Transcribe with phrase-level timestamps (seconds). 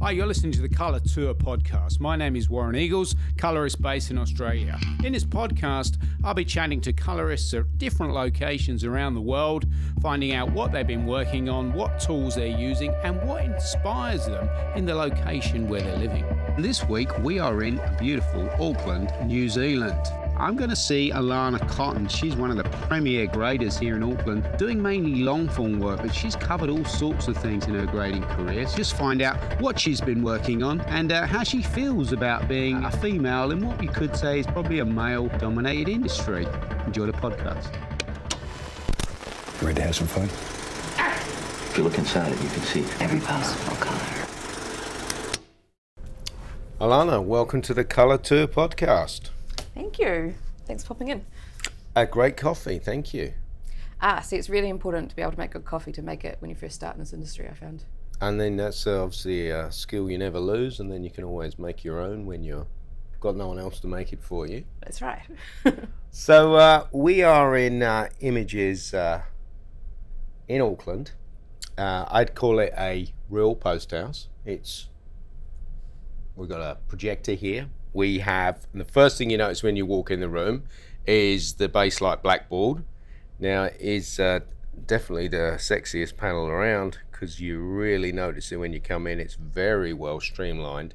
[0.00, 1.98] Hi, you're listening to the Colour Tour podcast.
[1.98, 4.78] My name is Warren Eagles, colourist based in Australia.
[5.02, 9.66] In this podcast, I'll be chatting to colourists at different locations around the world,
[10.00, 14.48] finding out what they've been working on, what tools they're using, and what inspires them
[14.76, 16.24] in the location where they're living.
[16.58, 20.00] This week, we are in beautiful Auckland, New Zealand.
[20.40, 22.06] I'm going to see Alana Cotton.
[22.06, 26.14] She's one of the premier graders here in Auckland, doing mainly long form work, but
[26.14, 28.64] she's covered all sorts of things in her grading career.
[28.76, 32.84] Just find out what she's been working on and uh, how she feels about being
[32.84, 36.46] a female in what you could say is probably a male dominated industry.
[36.86, 37.74] Enjoy the podcast.
[39.60, 40.26] Ready to have some fun?
[40.26, 43.98] If you look inside it, you can see every possible color.
[46.80, 49.30] Alana, welcome to the Colour Tour podcast.
[49.78, 50.34] Thank you.
[50.66, 51.24] Thanks for popping in.
[51.94, 53.32] A great coffee, thank you.
[54.00, 56.36] Ah, see, it's really important to be able to make good coffee to make it
[56.40, 57.84] when you first start in this industry, I found.
[58.20, 61.60] And then that's uh, obviously a skill you never lose, and then you can always
[61.60, 62.66] make your own when you've
[63.20, 64.64] got no one else to make it for you.
[64.80, 65.22] That's right.
[66.10, 69.22] so uh, we are in uh, Images uh,
[70.48, 71.12] in Auckland.
[71.78, 74.26] Uh, I'd call it a real post house.
[74.44, 74.88] It's
[76.34, 77.68] we've got a projector here
[77.98, 80.62] we have the first thing you notice when you walk in the room
[81.04, 82.84] is the Baselight blackboard.
[83.40, 84.40] Now, is uh,
[84.86, 89.18] definitely the sexiest panel around because you really notice it when you come in.
[89.18, 90.94] It's very well streamlined.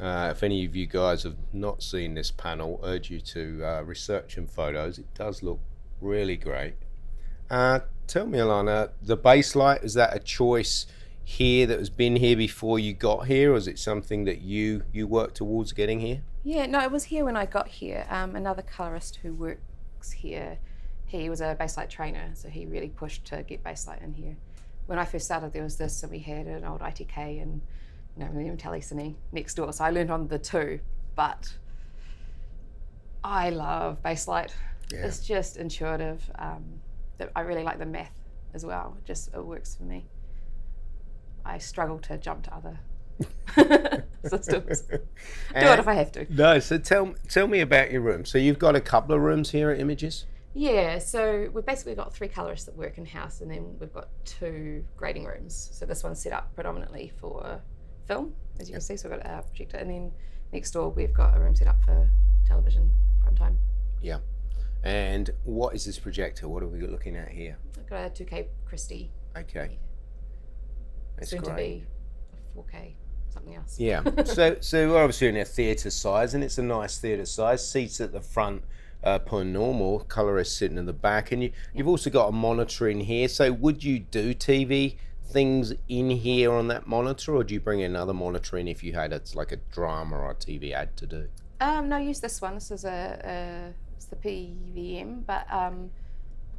[0.00, 3.82] Uh, if any of you guys have not seen this panel, urge you to uh,
[3.82, 4.98] research some photos.
[4.98, 5.60] It does look
[6.00, 6.74] really great.
[7.48, 10.86] Uh, tell me, Alana, the Baselight is that a choice
[11.28, 14.82] here that has been here before you got here, or is it something that you
[14.94, 16.22] you worked towards getting here?
[16.42, 18.06] Yeah, no, it was here when I got here.
[18.08, 20.58] Um, another colorist who works here,
[21.04, 24.36] he was a baselight trainer, so he really pushed to get baselight in here.
[24.86, 27.60] When I first started, there was this, and we had an old ITK and
[28.16, 30.80] you know Millennium telecine next door, so I learned on the two.
[31.14, 31.54] But
[33.22, 34.54] I love baselight.
[34.90, 35.04] Yeah.
[35.04, 36.30] It's just intuitive.
[36.38, 36.80] Um,
[37.36, 38.18] I really like the math
[38.54, 38.96] as well.
[39.04, 40.06] Just it works for me.
[41.48, 42.78] I struggle to jump to other
[44.28, 44.82] systems.
[44.82, 44.98] Do
[45.52, 46.26] it if I have to.
[46.32, 48.24] No, so tell tell me about your room.
[48.24, 50.26] So you've got a couple of rooms here at Images.
[50.54, 54.08] Yeah, so we've basically got three colorists that work in house, and then we've got
[54.24, 55.70] two grading rooms.
[55.72, 57.60] So this one's set up predominantly for
[58.06, 58.80] film, as you yep.
[58.80, 58.96] can see.
[58.96, 60.12] So we've got our projector, and then
[60.52, 62.08] next door we've got a room set up for
[62.46, 62.90] television
[63.22, 63.58] prime time.
[64.02, 64.18] Yeah.
[64.82, 66.48] And what is this projector?
[66.48, 67.58] What are we looking at here?
[67.78, 69.10] I've got a 2K Christie.
[69.36, 69.70] Okay.
[69.72, 69.87] Yeah.
[71.20, 71.50] It's soon great.
[71.50, 71.86] to be
[72.56, 72.94] 4K
[73.30, 73.78] something else.
[73.78, 74.02] Yeah.
[74.24, 77.68] so so we're obviously in a theatre size, and it's a nice theatre size.
[77.68, 78.62] Seats at the front.
[79.04, 82.88] Uh, per normal, colorist sitting in the back, and you, you've also got a monitor
[82.88, 83.28] in here.
[83.28, 87.80] So, would you do TV things in here on that monitor, or do you bring
[87.80, 91.06] another monitor in if you had it's like a drama or a TV ad to
[91.06, 91.28] do?
[91.60, 92.54] Um, no, I use this one.
[92.54, 95.90] This is a, a it's the PVM, but um,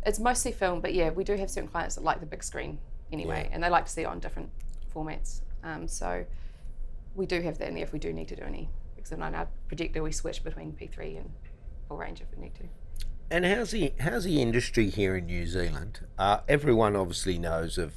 [0.05, 0.79] it's mostly film.
[0.79, 2.79] But yeah, we do have certain clients that like the big screen
[3.11, 3.55] anyway, yeah.
[3.55, 4.49] and they like to see it on different
[4.93, 5.41] formats.
[5.63, 6.25] Um, so
[7.15, 8.69] we do have that in there if we do need to do any.
[8.95, 11.31] Because on our projector, we switch between P3 and
[11.87, 12.63] full range if we need to.
[13.31, 16.01] And how's the how's the industry here in New Zealand?
[16.17, 17.93] Uh, everyone obviously knows of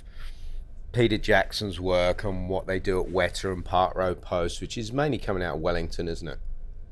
[0.92, 4.92] Peter Jackson's work and what they do at Weta and Park Road Post, which is
[4.92, 6.38] mainly coming out of Wellington, isn't it?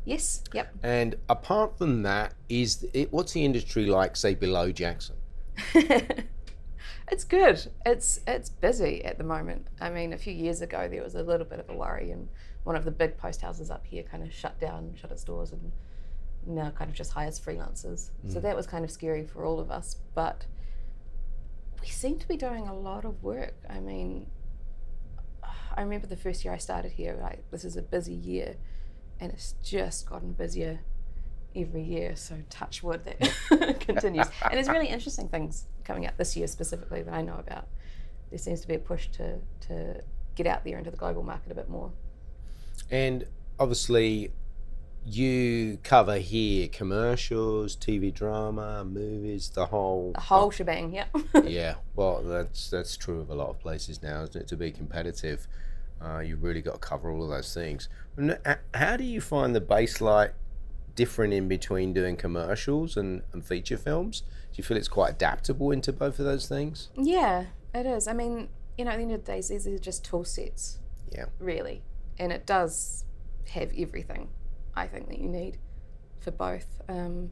[0.05, 0.43] Yes.
[0.55, 0.75] Yep.
[0.83, 5.17] And apart from that, is it, what's the industry like, say, below Jackson?
[7.11, 7.71] It's good.
[7.85, 9.67] It's it's busy at the moment.
[9.81, 12.29] I mean, a few years ago there was a little bit of a worry, and
[12.65, 15.53] one of the big post houses up here kind of shut down, shut its doors,
[15.53, 15.73] and
[16.47, 18.11] now kind of just hires freelancers.
[18.27, 18.33] Mm.
[18.33, 19.97] So that was kind of scary for all of us.
[20.15, 20.47] But
[21.81, 23.55] we seem to be doing a lot of work.
[23.69, 24.27] I mean,
[25.77, 27.19] I remember the first year I started here.
[27.21, 28.57] Like this is a busy year,
[29.19, 30.81] and it's just gotten busier
[31.55, 32.17] every year.
[32.17, 34.27] So touch wood that continues.
[34.43, 37.67] and there's really interesting things coming out this year specifically that I know about.
[38.31, 40.01] There seems to be a push to to
[40.37, 41.91] get out there into the global market a bit more.
[42.91, 43.27] And
[43.59, 44.33] obviously,
[45.05, 50.95] you cover here commercials, TV drama, movies, the whole the whole shebang.
[50.95, 51.07] Yeah.
[51.45, 51.75] yeah.
[51.97, 54.49] Well, that's that's true of a lot of places now, isn't it?
[54.49, 55.49] To be competitive,
[56.01, 57.89] uh, you've really got to cover all of those things.
[58.17, 60.33] Uh, how do you find the Baselight
[60.95, 64.23] different in between doing commercials and, and feature films?
[64.53, 66.89] Do you feel it's quite adaptable into both of those things?
[66.97, 68.09] Yeah, it is.
[68.09, 70.79] I mean, you know, at the end of the day, these are just tool sets.
[71.11, 71.27] Yeah.
[71.39, 71.83] Really.
[72.19, 73.05] And it does
[73.51, 74.29] have everything,
[74.75, 75.59] I think, that you need
[76.21, 76.67] for both.
[76.89, 77.31] Um,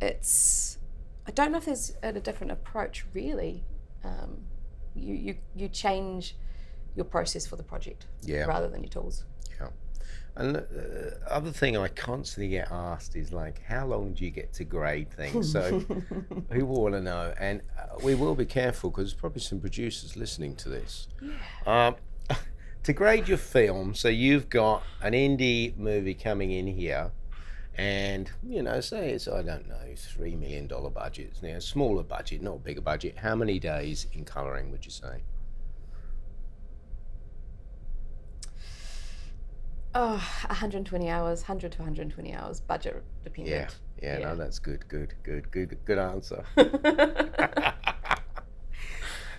[0.00, 0.78] it's,
[1.26, 3.64] I don't know if there's a different approach, really.
[4.04, 4.42] Um,
[4.94, 6.36] you, you, you change
[6.94, 8.44] your process for the project Yeah.
[8.46, 9.24] rather than your tools.
[9.60, 9.68] Yeah.
[10.36, 14.30] And the uh, other thing I constantly get asked is like, how long do you
[14.30, 15.50] get to grade things?
[15.50, 15.80] So
[16.50, 20.14] people want to know, and uh, we will be careful because there's probably some producers
[20.14, 21.08] listening to this.
[21.66, 21.96] Um,
[22.82, 27.12] to grade your film, so you've got an indie movie coming in here,
[27.74, 32.42] and you know, say it's I don't know three million dollar budgets, now smaller budget,
[32.42, 33.16] not bigger budget.
[33.16, 35.22] How many days in colouring would you say?
[39.98, 43.74] Oh, 120 hours, 100 to 120 hours, budget dependent.
[44.02, 44.28] yeah, Yeah.
[44.28, 46.44] no, that's good, good, good, good, good answer.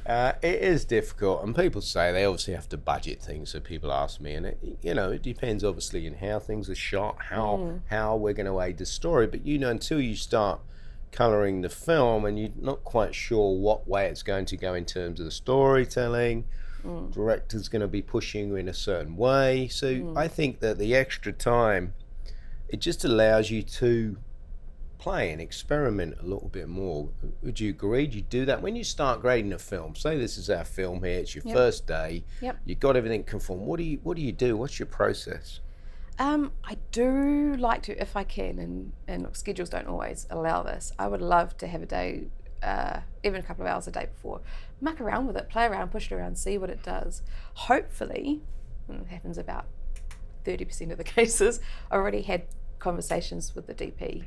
[0.06, 3.50] Uh, it is difficult, and people say they obviously have to budget things.
[3.50, 6.75] So people ask me, and it, you know, it depends obviously in how things are
[6.75, 9.27] shot, how how we're going to aid the story.
[9.27, 10.62] But you know, until you start
[11.12, 14.86] colouring the film, and you're not quite sure what way it's going to go in
[14.86, 16.45] terms of the storytelling,
[17.12, 19.68] director's going to be pushing you in a certain way.
[19.68, 21.94] So I think that the extra time,
[22.69, 24.18] it just allows you to
[25.00, 27.09] play and experiment a little bit more.
[27.44, 28.07] Would you agree?
[28.07, 29.95] Do you do that when you start grading a film?
[29.95, 31.19] Say this is our film here.
[31.19, 31.56] It's your Yep.
[31.56, 32.24] first day.
[32.41, 32.57] Yep.
[32.65, 33.63] You've got everything conformed.
[33.63, 34.57] What do you What do you do?
[34.57, 35.59] What's your process?
[36.19, 40.91] Um, I do like to, if I can, and, and schedules don't always allow this,
[40.97, 42.23] I would love to have a day,
[42.63, 44.42] uh, even a couple of hours a day before,
[44.81, 47.21] muck around with it, play around, push it around, see what it does.
[47.54, 48.42] Hopefully,
[48.88, 49.65] and it happens about
[50.45, 51.59] 30% of the cases,
[51.92, 52.44] I already had
[52.80, 54.25] conversations with the DP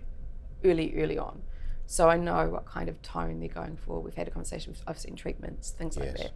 [0.65, 1.43] early, early on.
[1.87, 4.01] So I know what kind of tone they're going for.
[4.01, 6.23] We've had a conversation, with, I've seen treatments, things like Yes.
[6.23, 6.33] that.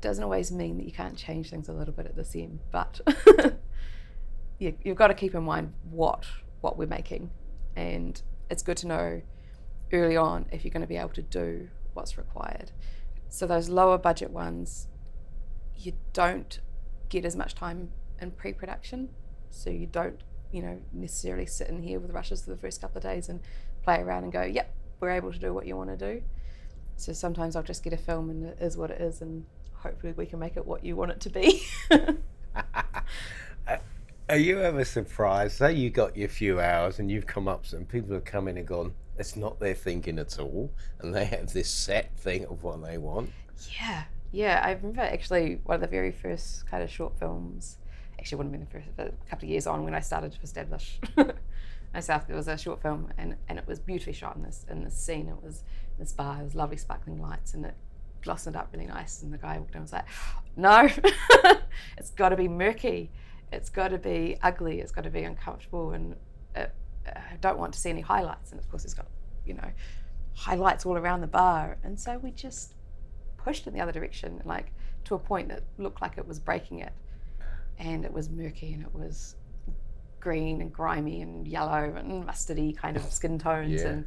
[0.00, 3.00] Doesn't always mean that you can't change things a little bit at this end, but
[4.58, 6.26] you, you've got to keep in mind what
[6.60, 7.30] what we're making,
[7.76, 8.20] and
[8.50, 9.22] it's good to know
[9.92, 12.72] early on if you're going to be able to do what's required.
[13.28, 14.88] So those lower budget ones,
[15.76, 16.60] you don't
[17.08, 17.90] get as much time
[18.20, 19.10] in pre-production,
[19.50, 20.20] so you don't
[20.52, 23.40] you know necessarily sit in here with rushes for the first couple of days and
[23.82, 26.22] play around and go, yep, we're able to do what you want to do.
[26.96, 29.44] So sometimes I'll just get a film and it is what it is, and
[29.74, 31.62] hopefully we can make it what you want it to be.
[34.28, 35.56] Are you ever surprised?
[35.56, 38.56] Say you got your few hours and you've come up, and people have come in
[38.56, 38.94] and gone.
[39.18, 42.98] It's not their thinking at all, and they have this set thing of what they
[42.98, 43.30] want.
[43.78, 44.60] Yeah, yeah.
[44.64, 47.78] I remember actually one of the very first kind of short films.
[48.18, 50.40] Actually, wouldn't have been the first, a couple of years on when I started to
[50.42, 50.98] establish
[51.94, 52.26] myself.
[52.26, 54.94] There was a short film, and, and it was beautifully shot in this in this
[54.94, 55.28] scene.
[55.28, 55.62] It was
[55.98, 57.74] this bar, it was lovely sparkling lights, and it
[58.22, 59.22] glossened up really nice.
[59.22, 60.06] And the guy walked in and was like,
[60.56, 60.88] "No,
[61.98, 63.10] it's got to be murky.
[63.52, 64.80] It's got to be ugly.
[64.80, 66.16] It's got to be uncomfortable, and
[66.54, 66.74] it,
[67.06, 69.06] I don't want to see any highlights." And of course, it's got
[69.44, 69.70] you know
[70.34, 72.74] highlights all around the bar, and so we just
[73.36, 74.72] pushed in the other direction, like
[75.04, 76.92] to a point that looked like it was breaking it.
[77.78, 79.34] And it was murky and it was
[80.20, 83.82] green and grimy and yellow and mustardy kind of skin tones.
[83.82, 83.88] Yeah.
[83.88, 84.04] And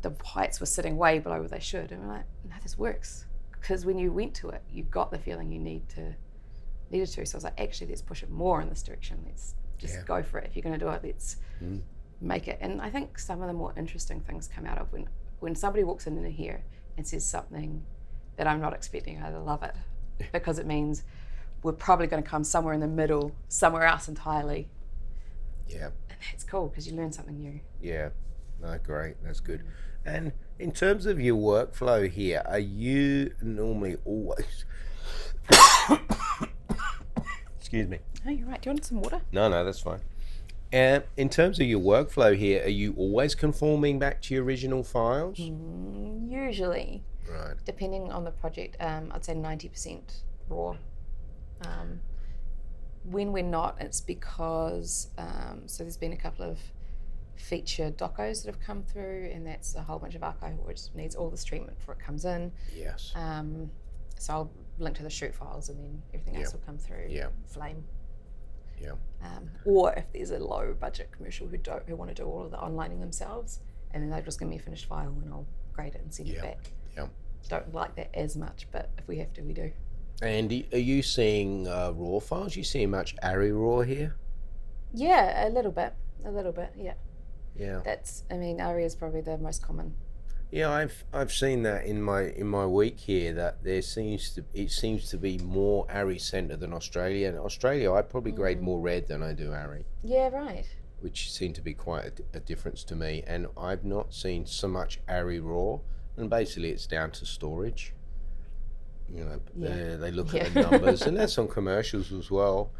[0.00, 1.92] the whites were sitting way below where they should.
[1.92, 3.26] And we're like, no, this works.
[3.52, 6.14] Because when you went to it, you got the feeling you need to
[6.90, 7.26] needed to.
[7.26, 9.22] So I was like, actually, let's push it more in this direction.
[9.26, 10.02] Let's just Yeah.
[10.04, 10.46] go for it.
[10.46, 11.82] If you're going to do it, let's Mm.
[12.20, 12.58] Make it.
[12.60, 15.08] And I think some of the more interesting things come out of when
[15.40, 16.64] when somebody walks in here
[16.96, 17.84] and says something
[18.36, 19.22] that I'm not expecting.
[19.22, 19.74] I love it
[20.32, 21.04] because it means
[21.62, 24.68] we're probably going to come somewhere in the middle, somewhere else entirely,
[25.68, 25.86] Yeah.
[26.08, 27.60] and that's cool because you learn something new.
[27.80, 28.10] Yeah,
[28.60, 29.16] no, great.
[29.22, 29.64] That's good.
[30.04, 34.64] And in terms of your workflow here, are you normally always?
[37.58, 37.98] Excuse me.
[38.26, 38.60] Oh, you're right.
[38.60, 39.20] Do you want some water?
[39.32, 40.00] No, no, that's fine.
[40.74, 44.82] And in terms of your workflow here, are you always conforming back to your original
[44.82, 45.38] files?
[45.38, 47.54] Usually, Right.
[47.64, 50.76] depending on the project, um, I'd say 90% raw.
[51.64, 52.00] Um,
[53.04, 56.58] when we're not, it's because, um, so there's been a couple of
[57.36, 61.14] feature docos that have come through, and that's a whole bunch of archive which needs
[61.14, 62.50] all this treatment before it comes in.
[62.74, 63.12] Yes.
[63.14, 63.70] Um,
[64.18, 67.06] so I'll link to the shoot files, and then everything else will come through.
[67.10, 67.28] Yeah.
[67.46, 67.84] Flame.
[68.80, 68.92] Yeah.
[69.22, 72.42] Um, or if there's a low budget commercial who don't who want to do all
[72.44, 73.60] of the onlining themselves,
[73.92, 76.28] and then they just give me a finished file and I'll grade it and send
[76.28, 76.36] Yeah.
[76.36, 76.70] it back.
[76.96, 77.06] Yeah.
[77.48, 79.70] Don't like that as much, but if we have to, we do.
[80.22, 82.54] And are you seeing uh, raw files?
[82.56, 84.16] You seeing much ARRI raw here?
[84.92, 85.92] Yeah, a little bit,
[86.24, 86.72] a little bit.
[86.76, 86.94] Yeah,
[87.56, 87.80] Yeah.
[87.84, 88.22] that's.
[88.30, 89.94] I mean, ARRI is probably the most common.
[90.50, 94.44] Yeah, I've I've seen that in my in my week here that there seems to
[94.54, 97.28] it seems to be more ARRI centre than Australia.
[97.28, 100.64] And Australia, I probably grade more red than I do ARRI, Yeah, right.
[101.00, 103.24] which seemed to be quite a difference to me.
[103.26, 105.78] And I've not seen so much ARRI raw,
[106.16, 107.92] and basically it's down to storage.
[109.12, 109.74] You know, Yeah.
[109.74, 110.44] they, they look Yeah.
[110.44, 112.70] at the numbers, and that's on commercials as well,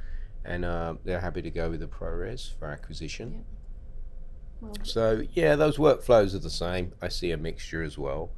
[0.45, 3.45] and uh, they're happy to go with the ProRes for acquisition.
[4.65, 6.93] Well, So yeah, those workflows are the same.
[7.01, 8.31] I see a mixture as well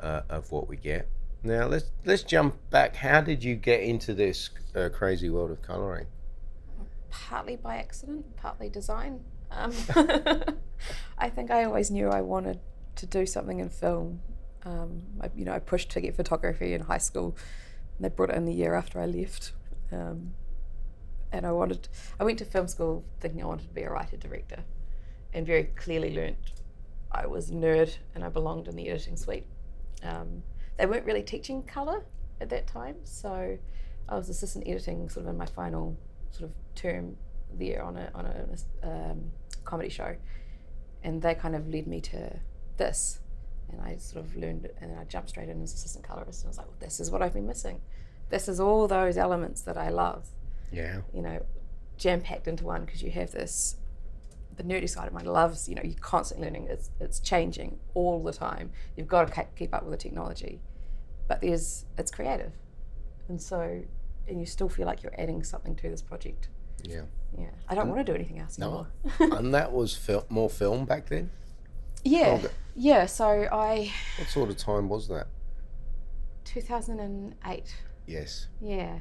[0.00, 1.08] uh, of what we get.
[1.42, 2.96] Now let's let's jump back.
[2.96, 6.06] How did you get into this uh, crazy world of coloring?
[7.10, 9.20] partly by accident, partly design.
[9.50, 9.72] Um,
[11.18, 12.60] I think I always knew I wanted
[12.96, 14.20] to do something in film.
[14.64, 17.36] Um, I, you know, I pushed to get photography in high school.
[17.96, 19.52] And they brought it in the year after I left,
[19.90, 20.34] um,
[21.32, 21.88] and I wanted.
[22.20, 24.62] I went to film school thinking I wanted to be a writer director,
[25.38, 26.36] and very clearly learnt
[27.12, 29.46] I was a nerd and I belonged in the editing suite.
[30.02, 30.42] Um,
[30.76, 32.04] they weren't really teaching color
[32.40, 33.56] at that time, so
[34.08, 35.96] I was assistant editing sort of in my final
[36.30, 37.16] sort of term
[37.54, 39.30] there on a on a um,
[39.64, 40.16] comedy show,
[41.02, 42.38] and they kind of led me to
[42.76, 43.20] this,
[43.70, 46.48] and I sort of learned it, and I jumped straight in as assistant colorist, and
[46.48, 47.80] I was like, well, this is what I've been missing.
[48.28, 50.28] This is all those elements that I love,
[50.70, 51.44] Yeah, you know,
[51.96, 53.76] jam packed into one because you have this.
[54.58, 56.66] The nerdy side of mine loves, you know, you're constantly learning.
[56.68, 58.70] It's it's changing all the time.
[58.96, 60.60] You've got to keep up with the technology,
[61.28, 62.52] but there's it's creative,
[63.28, 63.82] and so
[64.28, 66.48] and you still feel like you're adding something to this project.
[66.82, 67.02] yeah.
[67.38, 68.86] Yeah, I don't want to do anything else No.
[69.20, 69.38] anymore.
[69.38, 71.30] and that was fil- more film back then.
[72.02, 72.40] yeah,
[72.74, 73.04] yeah.
[73.06, 75.26] So I, What sort of time was that?
[76.44, 77.76] 2008.
[78.06, 78.98] Yes, Yeah,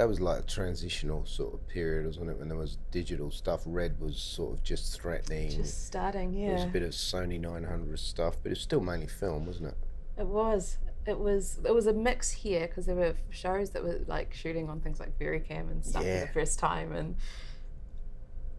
[0.00, 2.38] that was like a transitional sort of period, wasn't it?
[2.38, 3.60] When there was digital stuff.
[3.66, 5.50] Red was sort of just threatening.
[5.50, 6.32] just starting.
[6.32, 9.74] There was a bit of Sony 900 stuff, but it's still mainly film, wasn't it?
[10.16, 10.78] it was.
[11.06, 11.58] It was.
[11.66, 15.00] It was a mix here because there were shows that were like shooting on things
[15.00, 17.16] like VariCam and stuff for the first time, and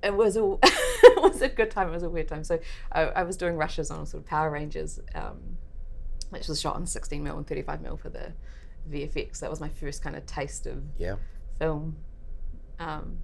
[0.04, 1.88] it was a it was a good time.
[1.88, 2.44] It was a weird time.
[2.44, 2.60] So
[2.92, 5.58] I, I was doing rushes on sort of Power Rangers, um,
[6.30, 8.34] which was shot on 16 mil and 35 mil for the
[8.90, 9.40] VFX.
[9.40, 11.16] That was my first kind of taste of Yeah.
[11.60, 11.98] film.
[12.80, 13.18] Um,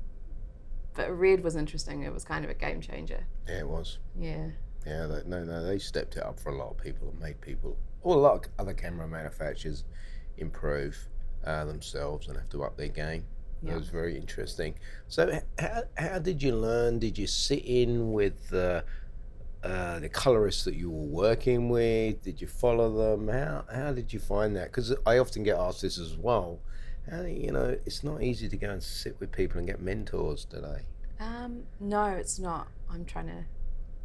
[0.94, 2.04] but Red was interesting.
[2.04, 3.24] It was kind of a game changer.
[3.48, 4.00] Yeah, it was.
[4.20, 4.50] Yeah.
[4.86, 7.42] Yeah, they, no, no, they stepped it up for a lot of people and made
[7.42, 9.84] people, or a lot of other camera manufacturers
[10.38, 10.98] improve
[11.44, 13.26] uh, themselves and have to up their game.
[13.64, 13.78] That Yeah.
[13.78, 14.76] was very interesting.
[15.08, 17.00] So, h- how, how did you learn?
[17.00, 18.82] Did you sit in with uh,
[19.64, 22.24] uh, the colorists that you were working with?
[22.24, 23.28] Did you follow them?
[23.28, 24.66] How, how did you find that?
[24.66, 26.60] Because I often get asked this as well.
[27.10, 29.82] How, you you know, it's not easy to go and sit with people and get
[29.82, 30.82] mentors today.
[31.20, 32.68] Um, no, it's not.
[32.92, 33.46] I'm trying to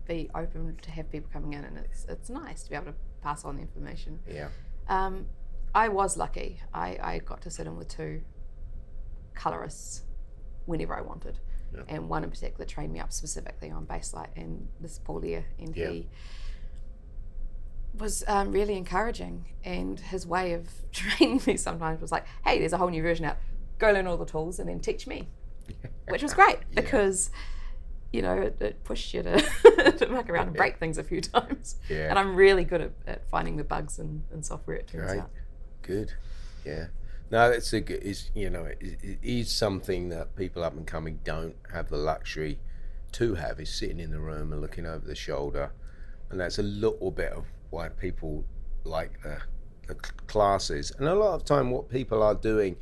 [0.06, 2.94] be open to have people coming in, and it's it's nice to be able to
[3.22, 4.20] pass on the information.
[4.28, 4.48] Yeah.
[4.88, 5.26] Um,
[5.74, 6.60] I was lucky.
[6.74, 8.22] I, I got to sit in with two
[9.34, 10.02] colorists
[10.66, 11.38] whenever I wanted,
[11.74, 11.82] Yeah.
[11.88, 15.76] and one in particular trained me up specifically on baselight, and this Paul Lear, and
[15.76, 15.90] Yeah.
[15.90, 16.08] he
[17.98, 19.46] was um, really encouraging.
[19.64, 23.24] And his way of training me sometimes was like, "Hey, there's a whole new version
[23.24, 23.36] out.
[23.78, 25.28] Go learn all the tools, and then teach me,"
[26.08, 27.30] which was great because.
[28.14, 29.40] You know, it, it pushed you to,
[29.96, 31.76] to muck around and break things a few times.
[31.88, 32.10] Yeah.
[32.10, 35.20] And I'm really good at, at finding the bugs in, in software, it turns Right.
[35.20, 35.30] out.
[35.80, 36.12] Good.
[36.62, 36.88] Yeah.
[37.32, 37.78] No, it's a.
[38.08, 41.96] It's you know it, it is something that people up and coming don't have the
[41.96, 42.58] luxury
[43.12, 45.72] to have is sitting in the room and looking over the shoulder,
[46.30, 48.44] and that's a little bit of why people
[48.84, 49.38] like the,
[49.88, 49.94] the
[50.26, 50.92] classes.
[50.98, 52.76] And a lot of time, what people are doing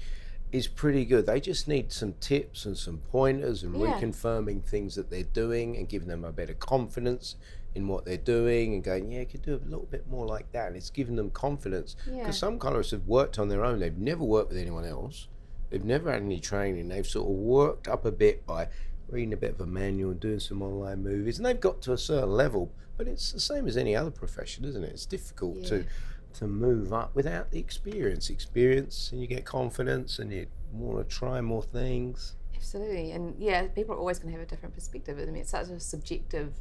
[0.50, 1.26] is pretty good.
[1.26, 4.00] They just need some tips and some pointers and Yeah.
[4.00, 7.37] reconfirming things that they're doing and giving them a of confidence
[7.75, 10.50] in what they're doing and going, yeah, you could do a little bit more like
[10.53, 10.69] that.
[10.69, 12.31] And it's giving them confidence because Yeah.
[12.31, 13.79] some colorists have worked on their own.
[13.79, 15.29] They've never worked with anyone else.
[15.71, 16.89] They've never had any training.
[16.89, 18.69] They've sort of worked up a bit by
[19.09, 21.93] reading a bit of a manual and doing some online movies, and they've got to
[21.93, 22.73] a certain level.
[22.97, 24.91] But it's the same as any other profession, isn't it?
[24.91, 25.69] It's difficult Yeah.
[25.69, 25.85] to
[26.33, 28.31] to move up without the experience.
[28.31, 32.37] Experience, and you get confidence, and you want to try more things.
[32.55, 33.11] Absolutely.
[33.11, 35.19] And yeah, people are always going to have a different perspective.
[35.19, 36.53] I mean, it's such a subjective,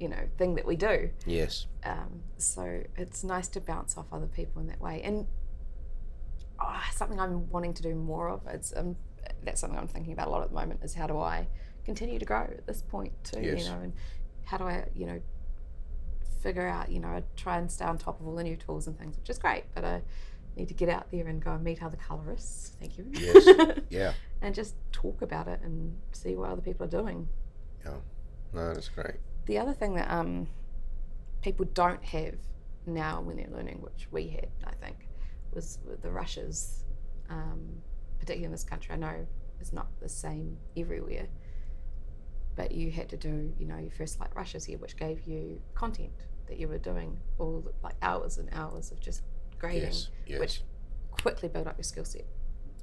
[0.00, 1.10] you know, thing that we do.
[1.26, 1.66] Yes.
[1.84, 5.02] Um, so it's nice to bounce off other people in that way.
[5.02, 5.26] And
[6.60, 8.46] oh, something I'm wanting to do more of.
[8.46, 8.96] It's um,
[9.44, 10.80] that's something I'm thinking about a lot at the moment.
[10.82, 11.48] Is how do I
[11.84, 13.40] continue to grow at this point too?
[13.40, 13.64] Yes.
[13.64, 13.92] You know, and
[14.44, 15.20] how do I, you know,
[16.42, 18.86] figure out, you know, I try and stay on top of all the new tools
[18.86, 20.02] and things, which is great, but I
[20.56, 22.76] need to get out there and go and meet other colorists.
[22.80, 23.06] Thank you.
[23.12, 23.78] Yes.
[23.90, 24.12] Yeah.
[24.42, 27.28] and just talk about it and see what other people are doing.
[27.84, 27.94] Yeah.
[28.52, 29.16] No, that's great.
[29.48, 30.46] The other thing that um,
[31.40, 32.34] people don't have
[32.84, 35.08] now when they're learning, which we had, I think,
[35.54, 36.84] was the rushes,
[37.30, 37.82] um,
[38.18, 38.92] particularly in this country.
[38.94, 39.26] I know
[39.58, 41.28] it's not the same everywhere,
[42.56, 45.62] but you had to do, you know, your first light rushes here, which gave you
[45.74, 46.12] content
[46.46, 49.22] that you were doing all the, like hours and hours of just
[49.58, 50.10] grading, Yes.
[50.26, 50.40] Yes.
[50.40, 50.62] which
[51.10, 52.26] quickly build up your skill set.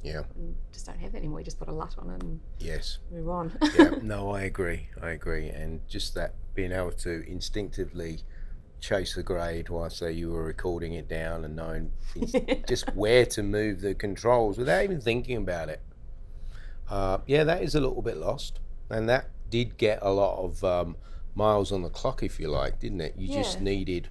[0.02, 0.24] Yeah.
[0.36, 1.42] And just don't have that anymore.
[1.42, 2.98] You just put a LUT on it and Yes.
[3.12, 3.56] move on.
[3.76, 4.90] yeah, no, I agree.
[5.00, 5.50] I agree.
[5.50, 8.22] And just that being able to instinctively
[8.80, 11.92] chase the grade whilst say you were recording it down and knowing
[12.68, 15.82] just where to move the controls without even thinking about it.
[16.90, 18.60] Uh, yeah, that is a little bit lost,
[18.90, 20.96] and that did get a lot of um,
[21.34, 23.16] miles on the clock, if you like, didn't it?
[23.18, 24.10] You just needed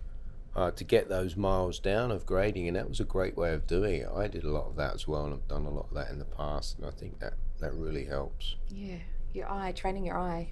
[0.56, 3.68] uh, to get those miles down of grading, and that was a great way of
[3.68, 4.08] doing it.
[4.12, 6.10] I did a lot of that as well, and I've done a lot of that
[6.10, 8.56] in the past, and I think that that really helps.
[8.68, 8.96] yeah,
[9.32, 10.50] your eye, training your eye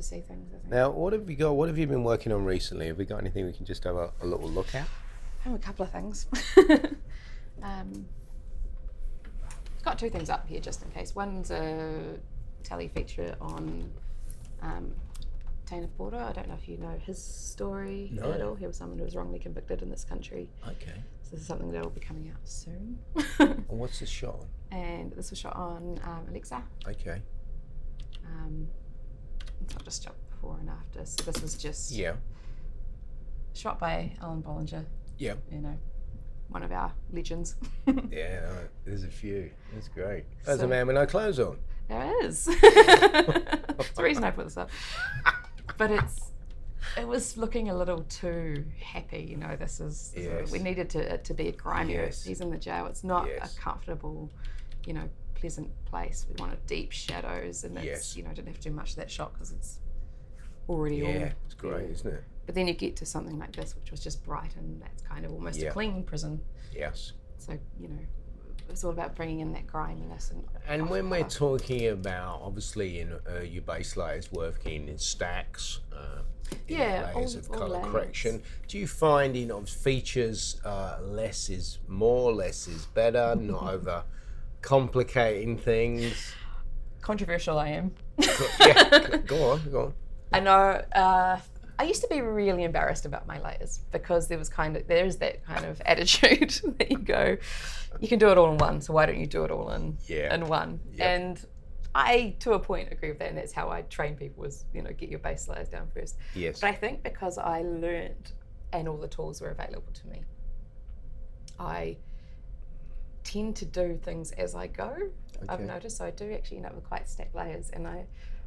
[0.00, 0.50] to see things.
[0.54, 0.70] I think.
[0.70, 1.52] Now, what have you got?
[1.52, 2.86] What have you been working on recently?
[2.86, 4.86] Have we got anything we can just have a, a little look at?
[5.40, 6.26] I have a couple of things.
[7.62, 8.06] um,
[9.44, 11.14] I've got two things up here just in case.
[11.14, 12.18] One's a
[12.62, 13.90] tele feature on
[14.62, 14.92] um,
[15.66, 16.28] Teina Pora.
[16.28, 18.32] I don't know if you know his story No.
[18.32, 18.54] at all.
[18.54, 20.50] He was someone who was wrongly convicted in this country.
[20.66, 21.02] Okay.
[21.22, 22.98] So this is something that will be coming out soon.
[23.38, 24.46] And what's this shot on?
[24.78, 26.62] and this was shot on um, Alexa.
[26.88, 27.22] Okay.
[28.26, 28.79] Um, so
[29.76, 31.04] I'll just jump before and after.
[31.04, 32.14] So this was just Yeah.
[33.54, 34.84] shot by Alun Bollinger.
[35.18, 35.34] Yeah.
[35.50, 35.76] You know,
[36.48, 37.56] one of our legends.
[37.86, 38.40] Yeah.
[38.40, 39.50] no, there's a few.
[39.74, 40.24] That's great.
[40.44, 41.58] There's a man with no clothes on.
[41.88, 42.48] There is.
[43.80, 44.70] It's the reason I put this up.
[45.78, 46.32] But it's
[46.98, 49.56] it was looking a little too happy, you know.
[49.56, 50.50] This is Yes.
[50.50, 52.04] we needed to to be a grimier.
[52.06, 52.24] Yes.
[52.24, 52.86] He's in the jail.
[52.86, 53.56] It's not Yes.
[53.56, 54.30] a comfortable,
[54.86, 55.08] you know,
[55.40, 56.26] pleasant place.
[56.28, 58.16] We wanted deep shadows, and it's Yes.
[58.16, 59.78] you know didn't have to do much of that shot because it's
[60.68, 61.10] already all.
[61.10, 61.32] Yeah.
[61.46, 62.24] It's great, isn't it?
[62.46, 65.24] But then you get to something like this, which was just bright, and that's kind
[65.24, 65.70] of almost Yeah.
[65.70, 66.40] a clean prison.
[66.72, 67.12] Yes.
[67.38, 67.98] So you know,
[68.68, 70.44] it's all about bringing in that griminess and.
[70.68, 76.22] And when we're talking about, obviously, in uh, your base layers working in stacks, uh,
[76.68, 77.86] Yeah, layers all- of color layers.
[77.86, 83.62] correction, do you find in of features uh, less is more, less is better, not
[83.74, 84.04] over
[84.62, 86.34] complicating things?
[87.02, 87.92] controversial, I am.
[88.60, 89.94] yeah, go on, go on.
[90.32, 90.82] I know.
[90.94, 91.38] Uh,
[91.78, 95.06] I used to be really embarrassed about my layers because there was kind of there
[95.06, 97.38] is that kind of attitude that you go,
[98.00, 99.96] you can do it all in one, so why don't you do it all in
[100.06, 100.34] Yeah.
[100.34, 100.78] in one?
[100.94, 101.00] Yep.
[101.06, 101.44] And
[101.94, 104.82] I, to a point, agree with that, and that's how I train people: is you
[104.82, 106.16] know get your base layers down first.
[106.34, 106.60] Yes.
[106.60, 108.32] But I think because I learned
[108.72, 110.22] and all the tools were available to me,
[111.58, 111.96] I
[113.24, 114.94] tend to do things as I go.
[115.48, 118.06] I've noticed, so I do actually end up with quite stacked layers, and I,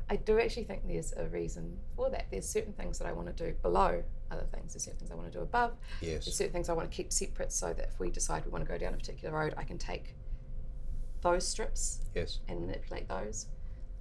[0.10, 2.28] I do actually think there's a reason for that.
[2.30, 4.74] There's certain things that I want to do below other things.
[4.74, 5.74] There's certain things I want to do above.
[6.02, 6.26] Yes.
[6.26, 8.64] There's certain things I want to keep separate, so that if we decide we want
[8.64, 10.16] to go down a particular road, I can take
[11.22, 12.40] those strips Yes.
[12.48, 13.48] and manipulate those.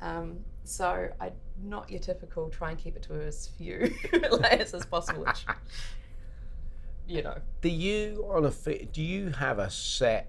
[0.00, 1.32] Um, so I'm
[1.62, 3.94] not your typical try and keep it to as few
[4.30, 5.46] layers as possible, which
[7.06, 7.38] you know.
[7.60, 8.50] Do you on a
[8.86, 10.28] do you have a set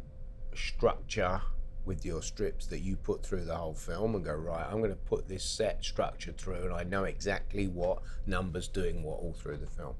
[0.55, 1.41] structure
[1.85, 4.65] with your strips that you put through the whole film and go right?
[4.65, 9.03] I'm going to put this set structure through, and I know exactly what numbers doing
[9.03, 9.95] what all through the film.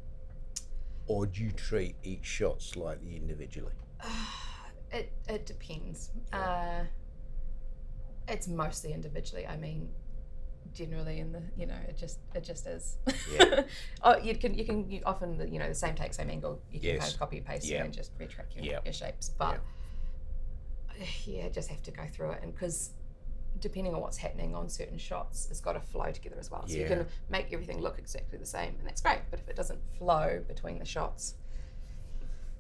[1.08, 3.74] Or do you treat each shot slightly individually?
[4.96, 6.12] It it depends.
[6.32, 6.84] Uh,
[8.28, 9.48] it's mostly individually.
[9.48, 9.90] I mean,
[10.72, 12.98] generally in the you know it just it just is.
[13.34, 13.64] Yeah.
[14.04, 16.62] oh, you can you can you often you know the same take same angle.
[16.72, 17.00] You can Yes.
[17.00, 17.84] kind of copy paste Yeah.
[17.84, 18.80] and just retract your, Yeah.
[18.86, 19.62] your shapes, but
[21.26, 22.92] yeah, just have to go through it and because.
[23.62, 26.66] Depending on what's happening on certain shots, it's got to flow together as well.
[26.68, 29.20] So you can make everything look exactly the same, and that's great.
[29.30, 31.36] But if it doesn't flow between the shots,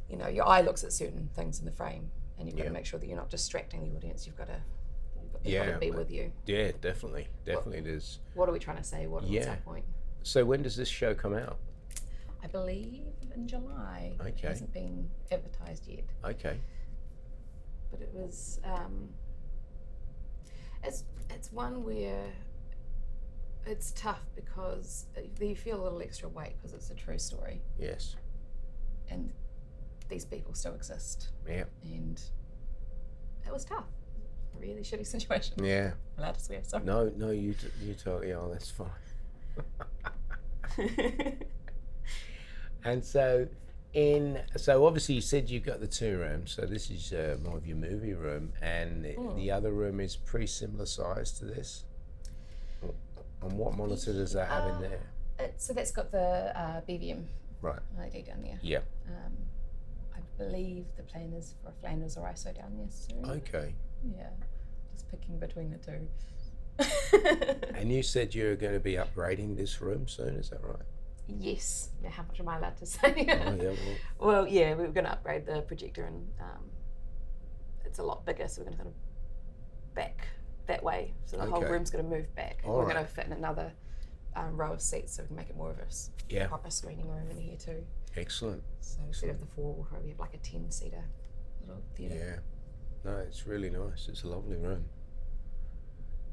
[0.07, 2.69] you know, your eye looks at certain things in the frame, and you've got Yeah.
[2.69, 4.27] to make sure that you're not distracting the audience.
[4.27, 4.61] You've got to,
[5.21, 6.31] you've got, Yeah, got to be with you.
[6.45, 7.81] Yeah, definitely, definitely.
[7.81, 9.07] There's What are we trying to say?
[9.07, 9.49] What, What's Yeah.
[9.49, 9.85] our point?
[10.21, 11.57] so when does this show come out?
[12.43, 13.01] I believe
[13.33, 14.15] in July.
[14.21, 14.29] Okay.
[14.29, 16.59] It hasn't been advertised yet, Okay.
[17.93, 18.59] But it was.
[18.65, 19.09] Um,
[20.83, 22.25] it's it's one where
[23.65, 25.05] it's tough because
[25.39, 28.15] you feel a little extra weight because it's a true story, Yes.
[29.09, 29.31] and
[30.09, 31.63] these people still exist, Yeah.
[31.83, 32.19] and
[33.45, 33.85] it was tough.
[34.59, 35.63] Really shitty situation.
[35.63, 35.91] Yeah.
[36.17, 36.83] Allowed to swear, sorry.
[36.83, 38.49] No, no, you t- you totally are.
[38.49, 38.89] That's fine.
[42.85, 43.47] And so,
[43.93, 46.51] in so obviously you said you've got the two rooms.
[46.51, 50.15] So this is uh, more of your movie room, and the, the other room is
[50.15, 51.83] pretty similar size to this.
[53.41, 54.99] And what monitor does that have in there?
[55.39, 57.25] It, so that's got the uh, BVM
[57.61, 57.79] Right.
[57.97, 58.59] LED down there.
[58.61, 58.79] Yeah.
[59.07, 59.33] Um,
[60.15, 63.29] I believe the plan is for a Flanders or EIZO down there soon.
[63.29, 63.73] Okay.
[64.17, 64.29] Yeah,
[64.91, 66.07] just picking between the two.
[67.75, 70.35] And you said you're going to be upgrading this room soon.
[70.35, 70.77] Is that right?
[71.27, 71.89] Yes.
[72.03, 73.13] Now, how much am I allowed to say?
[73.47, 73.69] Oh yeah.
[73.69, 73.77] Well,
[74.19, 76.63] well, yeah, we were going to upgrade the projector and um,
[77.85, 80.27] it's a lot bigger, so we're going to kind of back
[80.67, 81.13] that way.
[81.25, 82.61] So the whole room's going to move back.
[82.65, 82.93] All we're right.
[82.95, 83.71] going to fit in another
[84.35, 85.83] um, row of seats, so we can make it more of a
[86.29, 86.47] Yeah.
[86.47, 87.83] proper screening room in here too.
[88.15, 88.63] Excellent.
[88.81, 91.03] So instead of the four, we'll probably have like a ten seater
[91.67, 92.41] little theatre.
[93.05, 93.11] Yeah.
[93.11, 94.07] No, it's really nice.
[94.09, 94.85] It's a lovely room.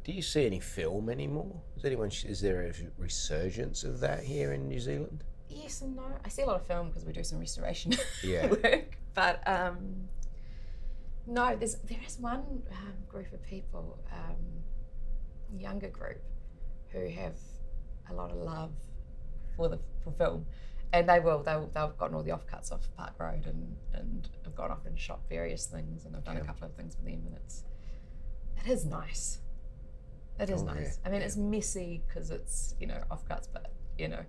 [0.04, 1.60] Do you see any film anymore?
[1.76, 2.10] Is anyone?
[2.24, 5.24] Is there a resurgence of that here in New Zealand?
[5.48, 6.04] Yes and no.
[6.24, 8.46] I see a lot of film because we do some restoration Yeah.
[8.48, 10.08] work, but um,
[11.26, 16.22] no, there's there is one um, group of people, um, younger group,
[16.88, 17.36] who have
[18.08, 18.72] a lot of love
[19.56, 20.46] for the for film,
[20.92, 24.54] and they will they they've gotten all the offcuts off Park Road and and have
[24.54, 27.22] gone off and shot various things, and I've done a couple of things with them,
[27.26, 27.64] and it's
[28.64, 29.40] it is nice.
[30.40, 30.98] It is Oh, yeah, nice.
[31.04, 31.26] I mean, yeah.
[31.26, 34.24] it's messy because it's you know offcuts, but you know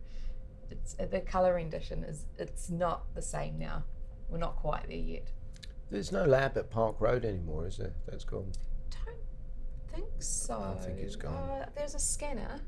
[0.70, 3.84] it's the color rendition is it's not the same now.
[4.30, 5.32] We're not quite there yet.
[5.90, 7.94] There's no lab at Park Road anymore, is there?
[8.08, 8.52] That's gone.
[8.90, 9.18] Don't
[9.94, 10.76] think so.
[10.80, 11.34] I think it's gone.
[11.34, 12.62] Uh, there's a scanner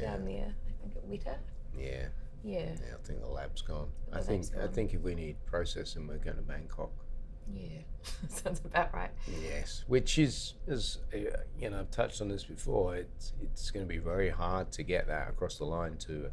[0.00, 0.54] down there.
[0.68, 1.36] I think at Weta.
[1.76, 2.06] Yeah.
[2.42, 3.90] Yeah, Yeah, I think the lab's gone.
[4.10, 6.92] The I think lab's I think if we need processing, we're going to Bangkok.
[7.54, 7.80] Yeah,
[8.28, 9.10] sounds about right.
[9.42, 11.18] Yes, which is, is uh,
[11.58, 12.96] you know, I've touched on this before.
[12.96, 16.30] It's it's going to be very hard to get that across the line to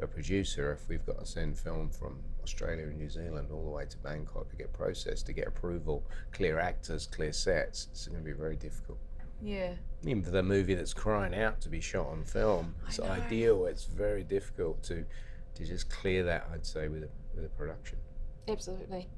[0.00, 3.62] a, a producer if we've got to send film from Australia and New Zealand all
[3.64, 7.88] the way to Bangkok to get processed, to get approval, clear actors, clear sets.
[7.90, 8.98] It's going to be very difficult.
[9.40, 13.66] Yeah, Even for the movie that's crying out to be shot on film, it's ideal.
[13.66, 15.04] It's very difficult to
[15.54, 16.48] to just clear that.
[16.52, 17.98] I'd say with a, with a production.
[18.48, 19.08] absolutely.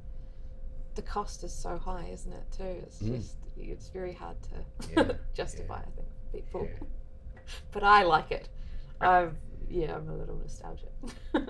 [0.95, 2.45] The cost is so high, isn't it?
[2.57, 2.83] Too.
[2.83, 3.17] It's mm.
[3.17, 5.77] just it's very hard to Yeah, justify.
[5.79, 6.87] I think for people, Yeah.
[7.73, 8.49] but I like it.
[9.01, 9.37] I've
[9.69, 10.91] yeah, I'm a little nostalgic.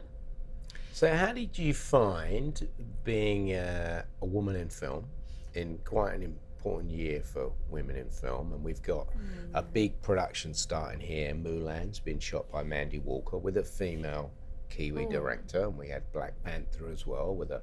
[1.00, 2.68] So, how did you find
[3.04, 5.06] being a, a woman in film
[5.54, 8.52] in quite an important year for women in film?
[8.52, 9.50] And we've got mm.
[9.54, 11.32] a big production starting here.
[11.32, 14.30] Mulan's been shot by Mandy Walker with a female
[14.68, 15.10] Kiwi oh.
[15.10, 17.62] director, and we had Black Panther as well with a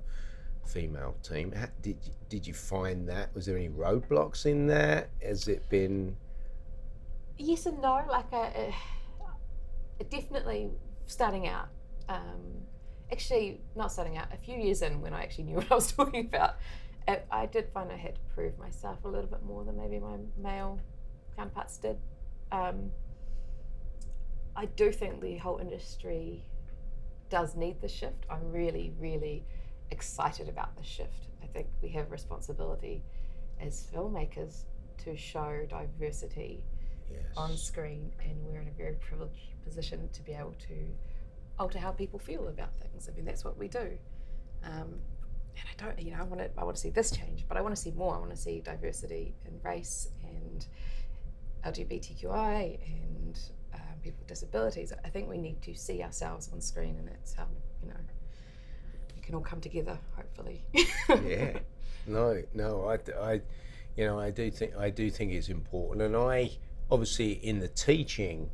[0.68, 1.52] female team.
[1.52, 3.34] How, did you, did you find that?
[3.34, 5.10] Was there any roadblocks in that?
[5.22, 6.16] Has it been?
[7.38, 8.04] yes and no.
[8.10, 8.74] Like I,
[10.00, 10.70] uh, definitely
[11.08, 11.68] starting out.
[12.10, 12.64] Um,
[13.12, 14.28] actually, not starting out.
[14.34, 16.56] A few years in, when I actually knew what I was talking about,
[17.32, 20.18] I did find I had to prove myself a little bit more than maybe my
[20.38, 20.80] male
[21.38, 21.98] counterparts did.
[22.52, 22.92] Um,
[24.56, 26.44] I do think the whole industry
[27.30, 28.26] does need the shift.
[28.30, 29.46] I'm really, really
[29.92, 31.28] excited about the shift.
[31.44, 33.04] I think we have responsibility
[33.60, 34.64] as filmmakers
[35.00, 36.64] to show diversity
[37.10, 37.22] Yes.
[37.38, 40.94] on screen, and we're in a very privileged position to be able to
[41.58, 43.08] alter how people feel about things.
[43.08, 43.98] I mean, that's what we do.
[44.64, 45.00] Um,
[45.56, 47.56] and I don't, you know, I want to, I want to see this change, but
[47.58, 48.14] I want to see more.
[48.14, 50.68] I want to see diversity in race and
[51.64, 53.40] LGBTQI and
[53.74, 54.92] um, people with disabilities.
[55.04, 57.48] I think we need to see ourselves on screen, and that's how
[57.82, 57.96] you know
[59.28, 60.00] can all come together.
[60.16, 60.64] Hopefully.
[61.26, 61.60] yeah
[62.08, 63.42] no no I, I
[63.98, 66.52] you know i do think i do think it's important and i
[66.90, 68.50] obviously in the teaching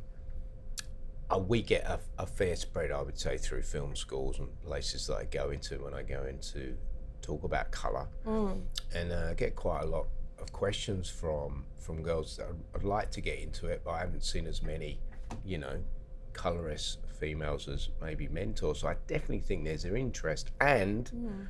[1.30, 5.06] uh, we get a, a fair spread i would say through film schools and places
[5.06, 6.74] that i go into when i go into
[7.22, 8.62] talk about color Mm.
[8.94, 10.06] and uh, I get quite a lot
[10.40, 14.00] of questions from from girls that I'd, I'd like to get into it but i
[14.00, 14.98] haven't seen as many
[15.44, 15.76] you know
[16.32, 21.46] colorist females as maybe mentors so i definitely think there's an interest and Mm.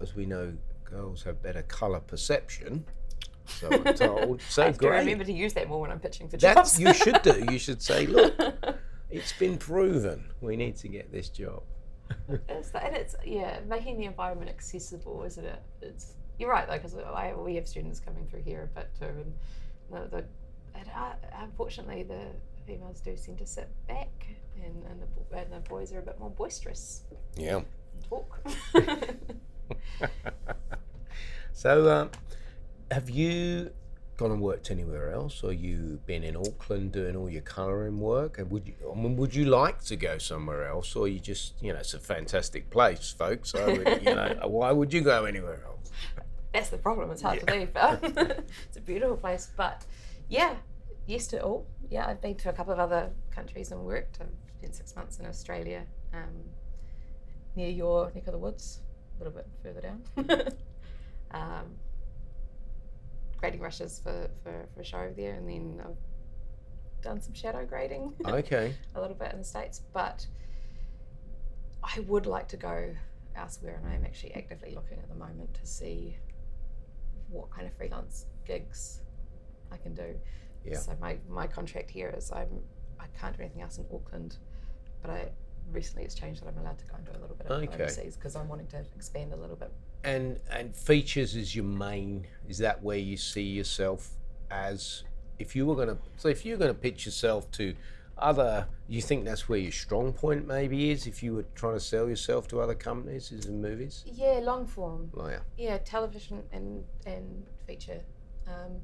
[0.00, 0.52] as we know,
[0.84, 2.84] girls have better colour perception.
[3.46, 4.42] So I'm told.
[4.42, 6.80] So I have to remember to use that more when I'm pitching for That's jobs.
[6.80, 7.44] you should do.
[7.52, 8.34] You should say, look,
[9.10, 10.24] it's been proven.
[10.40, 11.62] We need to get this job.
[12.48, 15.62] It's and it's yeah, making the environment accessible, isn't it?
[15.82, 16.94] It's you're right though, because
[17.38, 19.32] we have students coming through here a bit too, and
[19.90, 20.24] the, the
[20.78, 22.26] and, uh, unfortunately the
[22.66, 26.18] females do seem to sit back, and and the, and the boys are a bit
[26.18, 27.02] more boisterous.
[27.36, 27.62] Yeah.
[28.08, 28.40] Talk.
[31.54, 32.10] So, um,
[32.90, 33.70] have you
[34.16, 38.38] gone and worked anywhere else, or you been in Auckland doing all your colouring work?
[38.38, 41.54] And would you, I mean, would you like to go somewhere else, or you just,
[41.62, 43.50] you know, it's a fantastic place, folks.
[43.52, 45.92] So, you know, why would you go anywhere else?
[46.52, 47.10] That's the problem.
[47.12, 47.70] It's hard to leave.
[47.74, 49.84] it's a beautiful place, but
[50.28, 50.56] yeah,
[51.06, 51.66] yes to all.
[51.90, 54.18] Yeah, I've been to a couple of other countries and worked.
[54.20, 56.44] I've spent six months in Australia, um,
[57.56, 58.80] near your neck of the woods,
[59.16, 60.02] a little bit further down.
[61.30, 61.66] um,
[63.38, 67.64] grading rushes for, for, for a show over there, and then I've done some shadow
[67.66, 68.74] grading Okay.
[68.94, 70.26] a little bit in the States, but
[71.82, 72.94] I would like to go
[73.36, 76.16] elsewhere, and I am actually actively looking at the moment to see
[77.28, 79.02] what kind of freelance gigs
[79.70, 80.14] I can do.
[80.64, 80.78] Yeah.
[80.78, 82.48] So my, my contract here is I'm
[83.00, 84.36] I can't do anything else in Auckland,
[85.02, 85.28] but I
[85.72, 87.74] recently it's changed that I'm allowed to go and do a little bit of Okay.
[87.82, 89.70] overseas because I'm wanting to expand a little bit.
[90.04, 92.26] And and features is your main.
[92.48, 94.10] Is that where you see yourself
[94.50, 95.04] as?
[95.38, 97.74] If you were gonna, so if you're gonna pitch yourself to
[98.16, 101.06] other, you think that's where your strong point maybe is.
[101.08, 104.04] If you were trying to sell yourself to other companies, is in movies.
[104.06, 105.10] Yeah, long form.
[105.16, 105.40] Oh yeah.
[105.58, 108.00] Yeah, television and and feature.
[108.46, 108.76] Um,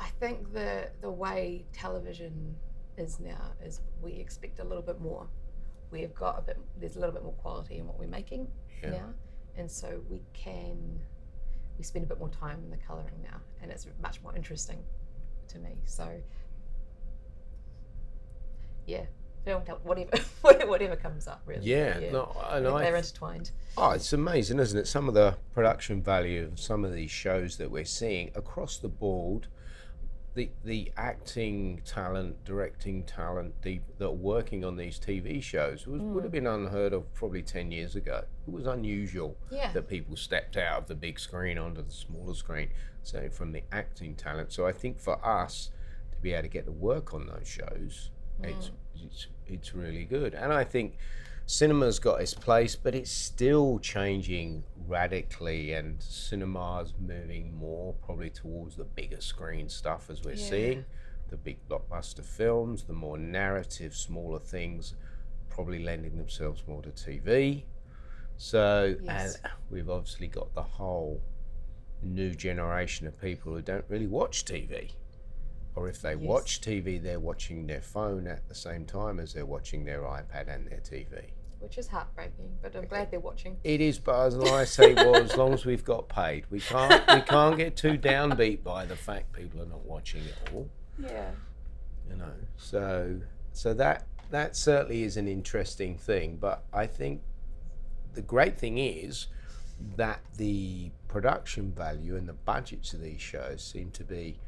[0.00, 2.56] I think the the way television
[2.96, 5.28] is now is we expect a little bit more.
[5.90, 6.58] We've got a bit.
[6.78, 8.48] There's a little bit more quality in what we're making
[8.82, 8.90] Yeah.
[8.90, 9.14] now,
[9.56, 11.00] and so we can
[11.76, 14.82] we spend a bit more time in the coloring now, and it's much more interesting
[15.48, 15.76] to me.
[15.84, 16.08] So
[18.86, 19.04] yeah,
[19.44, 20.16] film, whatever,
[20.66, 21.64] whatever comes up, really.
[21.66, 22.10] Yeah.
[22.10, 23.50] No, I and I they're intertwined.
[23.76, 24.86] Oh, it's amazing, isn't it?
[24.86, 28.88] Some of the production value of some of these shows that we're seeing across the
[28.88, 29.46] board,
[30.34, 36.00] the the acting talent, directing talent, the, that are working on these TV shows was,
[36.00, 36.34] would have mm.
[36.34, 38.24] been unheard of probably ten years ago.
[38.46, 39.72] It was unusual Yeah.
[39.72, 42.70] that people stepped out of the big screen onto the smaller screen.
[43.02, 45.70] So from the acting talent, so I think for us
[46.12, 48.50] to be able to get to work on those shows, mm.
[48.50, 50.96] it's, it's it's really good, and I think
[51.50, 58.76] cinema's got its place, but it's still changing radically, and cinema's moving more probably towards
[58.76, 60.48] the bigger screen stuff as we're Yeah.
[60.48, 60.84] seeing.
[61.28, 64.94] The big blockbuster films, the more narrative, smaller things,
[65.48, 67.64] probably lending themselves more to TV.
[68.36, 69.34] So, Yes.
[69.42, 71.20] and we've obviously got the whole
[72.00, 74.92] new generation of people who don't really watch TV.
[75.74, 76.20] Or if they Yes.
[76.20, 80.48] watch TV, they're watching their phone at the same time as they're watching their iPad
[80.48, 81.32] and their TV.
[81.60, 82.50] Which is heartbreaking.
[82.60, 83.56] But I'm glad they're watching.
[83.62, 87.02] It is, but as I say, well, as long as we've got paid, we can't
[87.14, 90.68] we can't get too downbeat by the fact people are not watching it all.
[90.98, 91.30] Yeah.
[92.08, 93.20] You know, so
[93.52, 96.38] so that that certainly is an interesting thing.
[96.40, 97.22] But I think
[98.14, 99.28] the great thing is
[99.96, 104.38] that the production value and the budgets of these shows seem to be,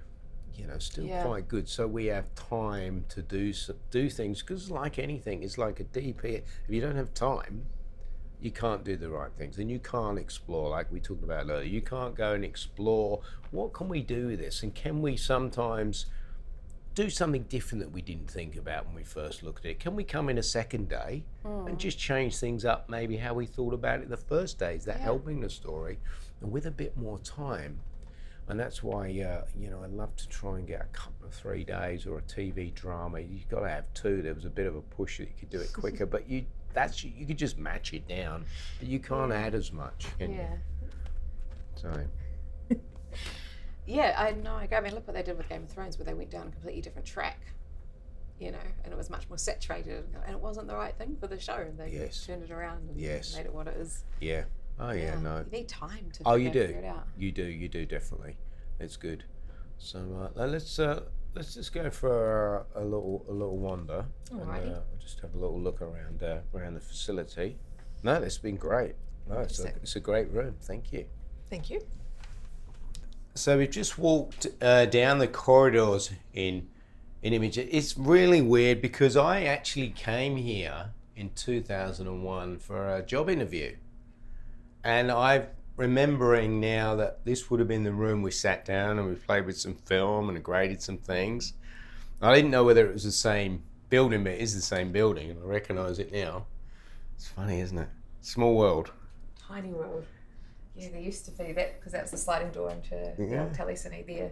[0.57, 1.23] you know, still Yeah.
[1.23, 1.69] quite good.
[1.69, 3.53] So we have time to do
[3.91, 6.43] do things because, like anything, it's like a DP.
[6.65, 7.67] If you don't have time,
[8.41, 11.62] you can't do the right things, and you can't explore like we talked about earlier.
[11.62, 16.07] You can't go and explore what can we do with this, and can we sometimes
[16.95, 19.81] do something different that we didn't think about when we first looked at it?
[19.81, 21.77] Can we come in a second day and mm.
[21.79, 24.75] just change things up, maybe how we thought about it the first day?
[24.75, 25.05] Is that Yeah.
[25.05, 25.99] helping the story?
[26.41, 27.81] And with a bit more time,
[28.53, 31.33] and that's why uh, you know I love to try and get a couple of
[31.33, 33.19] three days or a TV drama.
[33.21, 34.21] You've got to have two.
[34.21, 36.45] There was a bit of a push that you could do it quicker, but you
[36.75, 38.45] that's you could just match it down.
[38.79, 40.51] But you can't add as much, can Yeah.
[40.83, 40.88] you?
[41.77, 41.91] So
[43.87, 44.57] Yeah, I know.
[44.57, 46.51] I mean, look what they did with Game of Thrones, where they went down a
[46.51, 47.41] completely different track.
[48.38, 51.27] You know, and it was much more saturated, and it wasn't the right thing for
[51.27, 51.55] the show.
[51.55, 52.27] And they Yes.
[52.27, 53.35] turned it around and Yes.
[53.35, 54.05] made it what it is.
[54.21, 54.45] yeah.
[54.85, 55.45] Oh yeah, no.
[55.51, 56.79] You need time to Oh, you figure, do.
[56.79, 57.07] it out.
[57.16, 57.45] You do.
[57.45, 58.37] You do definitely.
[58.81, 59.25] It's good.
[59.79, 61.03] So uh, let's uh,
[61.35, 64.05] let's just go for a, a little a little wander.
[64.31, 67.59] And, uh, just have a little look around uh, around the facility.
[68.03, 68.95] No, it's been great.
[69.29, 70.57] No, it's a, it's a great room.
[70.62, 71.05] Thank you.
[71.49, 71.81] Thank you.
[73.35, 76.68] So we've just walked uh, down the corridors in
[77.23, 77.57] in Image.
[77.57, 83.77] It's really weird because I actually came here in 2001 for a job interview,
[84.85, 89.09] and I'm remembering now that this would have been the room we sat down and
[89.09, 91.55] we played with some film and graded some things.
[92.21, 95.31] I didn't know whether it was the same building, but it is the same building,
[95.31, 96.47] and I recognise it now.
[97.16, 97.88] It's funny, isn't it?
[98.21, 98.92] Small world.
[99.49, 100.07] Tiny world.
[100.77, 103.42] Yeah, there used to be that because that's the sliding door into the Yeah.
[103.42, 104.31] old telecine there.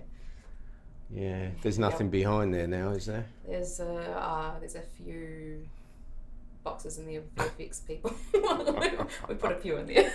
[1.13, 3.27] Yeah, there's nothing behind there now, is there?
[3.47, 5.67] There's a uh, there's a few
[6.63, 8.15] boxes in there with VFX people.
[9.29, 10.13] we put a few in there.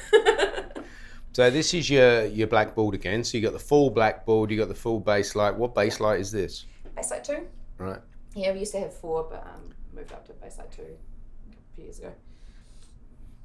[1.35, 3.21] So this is your your blackboard again.
[3.25, 5.57] So you got the full blackboard, you got the full Baselight.
[5.57, 6.65] What Baselight is this?
[6.95, 7.45] Baselight two.
[7.77, 7.99] Right.
[8.35, 11.83] Yeah, we used to have four, but um, moved up to Baselight two a few
[11.83, 12.13] years ago.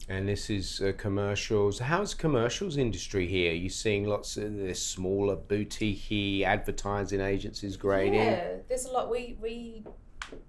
[0.08, 1.80] And this is uh, commercials.
[1.80, 3.52] How's commercials industry here?
[3.52, 8.14] you seeing lots of this smaller boutique advertising agencies grading?
[8.14, 9.10] Yeah, there's a lot.
[9.10, 9.82] We we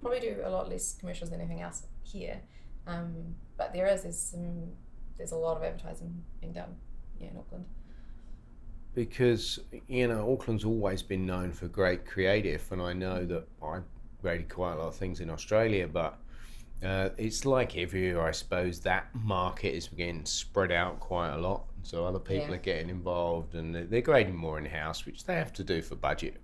[0.00, 2.40] probably do a lot less commercials than anything else here,
[2.86, 4.68] um, but there is there's some
[5.18, 6.74] there's a lot of advertising being done.
[7.20, 7.64] Yeah, in Auckland.
[8.94, 13.80] Because you know Auckland's always been known for great creative, and I know that I
[14.20, 16.18] graded quite a lot of things in Australia, but.
[16.84, 18.80] Uh, it's like everywhere, I suppose.
[18.80, 21.62] That market is getting spread out quite a lot.
[21.84, 22.54] So other people Yeah.
[22.54, 25.80] are getting involved, and they're- they're grading more in house, which they have to do
[25.80, 26.40] for budget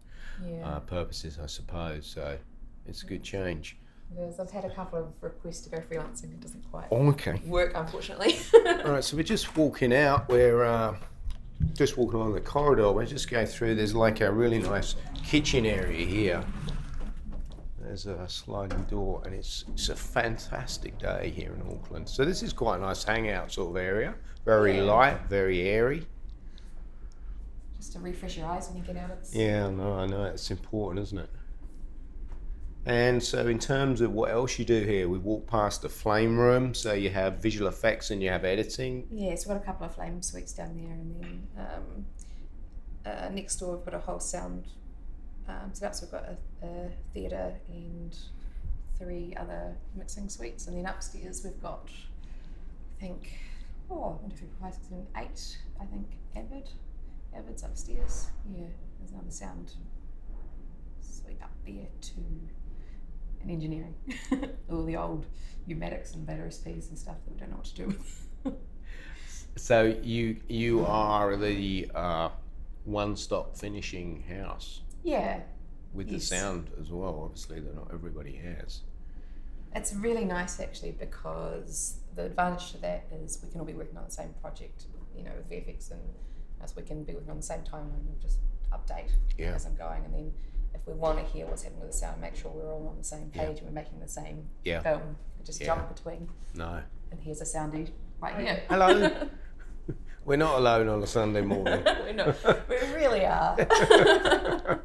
[0.46, 0.64] Yeah.
[0.76, 2.06] uh, purposes, I suppose.
[2.06, 2.38] So
[2.88, 3.76] it's a good change.
[4.18, 4.40] Is.
[4.40, 6.24] I've had a couple of requests to go freelancing.
[6.32, 7.42] It doesn't quite Okay.
[7.46, 8.36] work, unfortunately.
[8.84, 10.28] All right, so we're just walking out.
[10.30, 10.96] We're uh,
[11.74, 12.90] just walking along the corridor.
[12.90, 13.74] We're just go through.
[13.74, 16.42] There's like a really nice kitchen area here.
[17.82, 22.08] There's a sliding door, and it's it's a fantastic day here in Auckland.
[22.08, 24.14] So this is quite a nice hangout sort of area.
[24.46, 24.84] Very Yeah.
[24.84, 26.06] light, very airy.
[27.76, 29.10] Just to refresh your eyes when you get out.
[29.20, 31.30] It's Yeah, no, I know it's important, isn't it?
[32.88, 36.38] And so, in terms of what else you do here, we walk past the flame
[36.38, 36.72] room.
[36.72, 39.06] So you have visual effects and you have editing.
[39.10, 42.06] Yeah, so we've got a couple of flame suites down there, and then um,
[43.04, 44.64] uh, next door we've got a whole sound
[45.48, 45.94] um, set up.
[45.94, 48.16] So we've got a, a theatre and
[48.98, 51.90] three other mixing suites, and then upstairs we've got,
[52.96, 53.34] I think,
[53.90, 54.18] oh.
[54.64, 54.70] I
[55.84, 56.70] think Avid,
[57.36, 58.28] Avid's upstairs.
[58.50, 58.64] Yeah,
[58.98, 59.72] there's another sound
[61.00, 62.48] suite up there too.
[63.42, 63.94] And engineering,
[64.70, 65.26] all the old
[65.66, 68.28] pneumatics and battery speeds and stuff that we don't know what to do with.
[69.56, 72.28] So you you are the uh,
[72.84, 75.40] one-stop finishing house Yeah,
[75.92, 76.20] with Yes.
[76.30, 77.22] the sound as well.
[77.24, 78.82] Obviously, that not everybody has.
[79.74, 83.96] it's really nice actually because the advantage to that is we can all be working
[83.98, 84.84] on the same project,
[85.16, 86.00] you know, with VFX and
[86.62, 88.38] as we can be working on the same timeline and just
[88.72, 89.54] update Yeah.
[89.54, 90.04] as I'm going.
[90.04, 90.32] And then
[90.80, 92.96] if we want to hear what's happening with the sound, make sure we're all on
[92.98, 93.46] the same Yeah.
[93.46, 94.80] page and we're making the same Yeah.
[94.80, 95.16] film.
[95.38, 95.66] We just Yeah.
[95.66, 96.82] jump between No.
[97.10, 98.62] and here's a soundy right here.
[98.68, 99.10] Hello.
[100.24, 101.82] We're not alone on a Sunday morning.
[102.04, 102.34] we know,
[102.68, 103.56] we really are.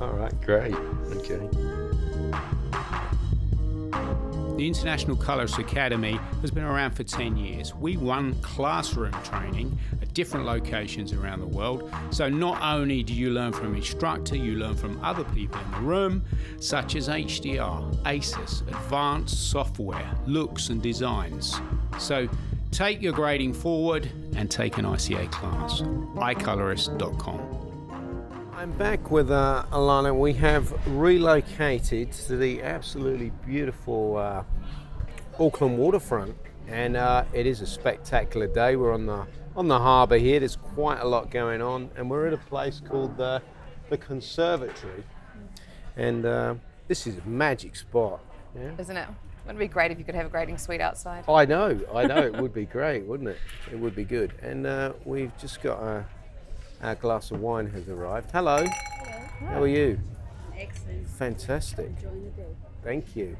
[0.00, 0.74] All right, great.
[0.74, 1.48] Okay.
[4.56, 7.74] The International Colourist Academy has been around for 10 years.
[7.74, 11.92] We run classroom training at different locations around the world.
[12.10, 15.80] So not only do you learn from instructor, you learn from other people in the
[15.80, 16.24] room,
[16.60, 21.60] such as HDR, ACES, advanced software, looks and designs.
[21.98, 22.28] So
[22.70, 25.80] take your grading forward and take an ICA class.
[25.80, 27.73] iColorist.com.
[28.56, 30.16] I'm back with uh, Alana.
[30.16, 34.44] We have relocated to the absolutely beautiful uh,
[35.40, 36.36] Auckland waterfront,
[36.68, 38.76] and uh, it is a spectacular day.
[38.76, 40.38] We're on the on the harbour here.
[40.38, 43.42] There's quite a lot going on, and we're at a place called the
[43.90, 45.02] the Conservatory,
[45.96, 46.54] and uh,
[46.86, 48.20] this is a magic spot.
[48.56, 48.70] Yeah.
[48.78, 49.08] Isn't it?
[49.46, 51.24] Wouldn't it be great if you could have a grading suite outside?
[51.28, 52.18] I know, I know.
[52.18, 53.38] It would be great, wouldn't it?
[53.72, 54.32] It would be good.
[54.40, 56.06] And uh, we've just got a,
[56.84, 58.30] our glass of wine has arrived.
[58.30, 58.58] Hello.
[58.58, 59.50] Hello.
[59.50, 59.98] How are you?
[60.56, 61.08] Excellent.
[61.08, 61.86] Fantastic.
[61.86, 62.48] Enjoying the day.
[62.82, 63.36] Thank you.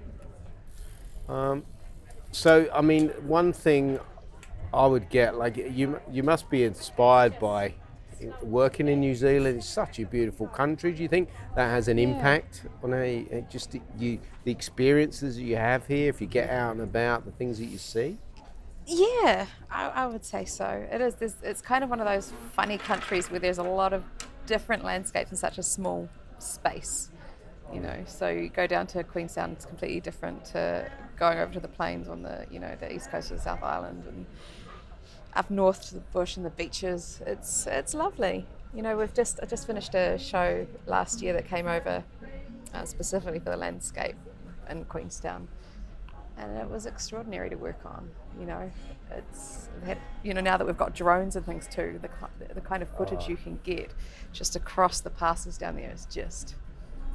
[1.28, 1.62] Um,
[2.33, 4.00] so, I mean, one thing
[4.72, 7.74] I would get, like, you, you must be inspired by
[8.42, 9.59] working in New Zealand.
[9.59, 10.92] It's such a beautiful country.
[10.92, 15.42] Do you think that has an impact on a, just the- you, the experiences that
[15.42, 16.09] you have here?
[16.09, 18.16] If you get out and about, the things that you see.
[18.86, 20.86] Yeah, I, I would say so.
[20.90, 21.14] It is.
[21.14, 24.04] This, it's kind of one of those funny countries where there's a lot of
[24.46, 27.10] different landscapes in such a small space.
[27.72, 31.60] You know, so you go down to Queenstown, it's completely different to going over to
[31.60, 34.26] the plains on the you know the east coast of the South Island and
[35.34, 37.20] up north to the bush and the beaches.
[37.26, 38.46] It's it's lovely.
[38.74, 42.04] You know, we've just I just finished a show last year that came over
[42.74, 44.16] uh, specifically for the landscape
[44.68, 45.48] in Queenstown
[46.36, 48.10] and it was extraordinary to work on.
[48.38, 48.70] You know,
[49.10, 52.82] it's had, you know now that we've got drones and things too, the the kind
[52.82, 53.44] of footage you ah.
[53.44, 53.92] can get
[54.32, 56.56] just across the passes down there is just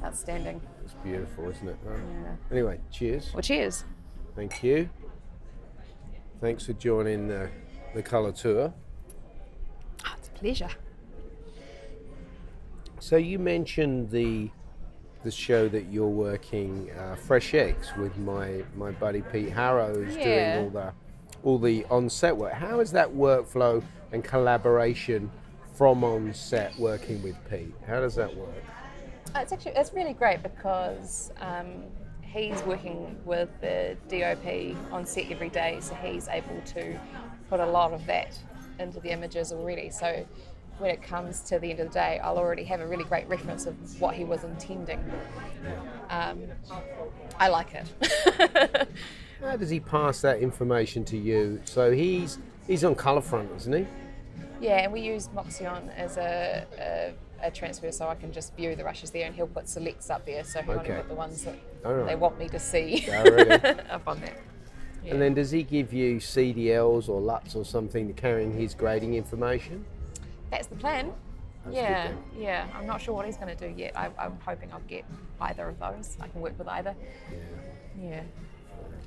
[0.04, 0.60] outstanding.
[0.84, 1.76] It's beautiful, isn't it?
[1.84, 2.00] Right.
[2.22, 2.36] Yeah.
[2.50, 3.30] Anyway, cheers.
[3.34, 3.84] Well, cheers.
[4.34, 4.88] Thank you.
[6.40, 7.50] Thanks for joining the,
[7.94, 8.72] the colour tour.
[10.06, 10.70] Oh, it's a pleasure.
[12.98, 14.50] So you mentioned the
[15.22, 20.16] the show that you're working uh, Fresh Eggs with my my buddy Pete Harrow who's
[20.16, 20.54] Yeah.
[20.54, 20.92] doing all the
[21.42, 22.52] all the on set work.
[22.52, 25.30] How is that workflow and collaboration
[25.74, 27.74] from on set working with Pete?
[27.86, 28.48] How does that work?
[29.34, 31.84] Uh, It's actually it's really great because um,
[32.22, 36.98] he's working with the DOP on set every day, so he's able to
[37.48, 38.38] put a lot of that
[38.78, 39.90] into the images already.
[39.90, 40.26] So
[40.80, 43.28] when it comes to the end of the day, I'll already have a really great
[43.28, 44.98] reference of what he was intending.
[46.08, 46.40] Um,
[47.38, 48.88] I like it.
[49.42, 51.60] How does he pass that information to you?
[51.64, 53.86] So he's he's on Colourfront, isn't he?
[54.60, 56.66] Yeah, and we use Moxion as a,
[57.42, 60.10] a, a transfer so I can just view the rushes there and he'll put selects
[60.10, 60.90] up there so he'll Okay.
[60.90, 62.06] only put the ones that right.
[62.06, 63.08] they want me to see
[63.90, 64.36] up on there.
[65.02, 65.12] Yeah.
[65.12, 69.14] And then does he give you CDLs or LUTs or something to carrying his grading
[69.14, 69.86] information?
[70.50, 71.12] That's the plan.
[71.64, 72.66] That's yeah, yeah.
[72.74, 73.92] I'm not sure what he's going to do yet.
[73.94, 75.04] I, I'm hoping I'll get
[75.40, 76.16] either of those.
[76.20, 76.94] I can work with either.
[78.00, 78.22] Yeah.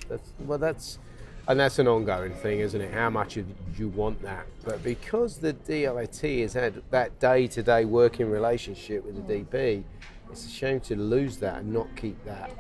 [0.08, 1.00] That's well, that's
[1.48, 2.94] and that's an ongoing thing, isn't it?
[2.94, 3.46] How much of
[3.78, 4.46] you want that?
[4.64, 9.56] But because the DLAT has had that day-to-day working relationship with the hmm.
[9.56, 9.84] DP,
[10.32, 12.52] it's a shame to lose that and not keep that.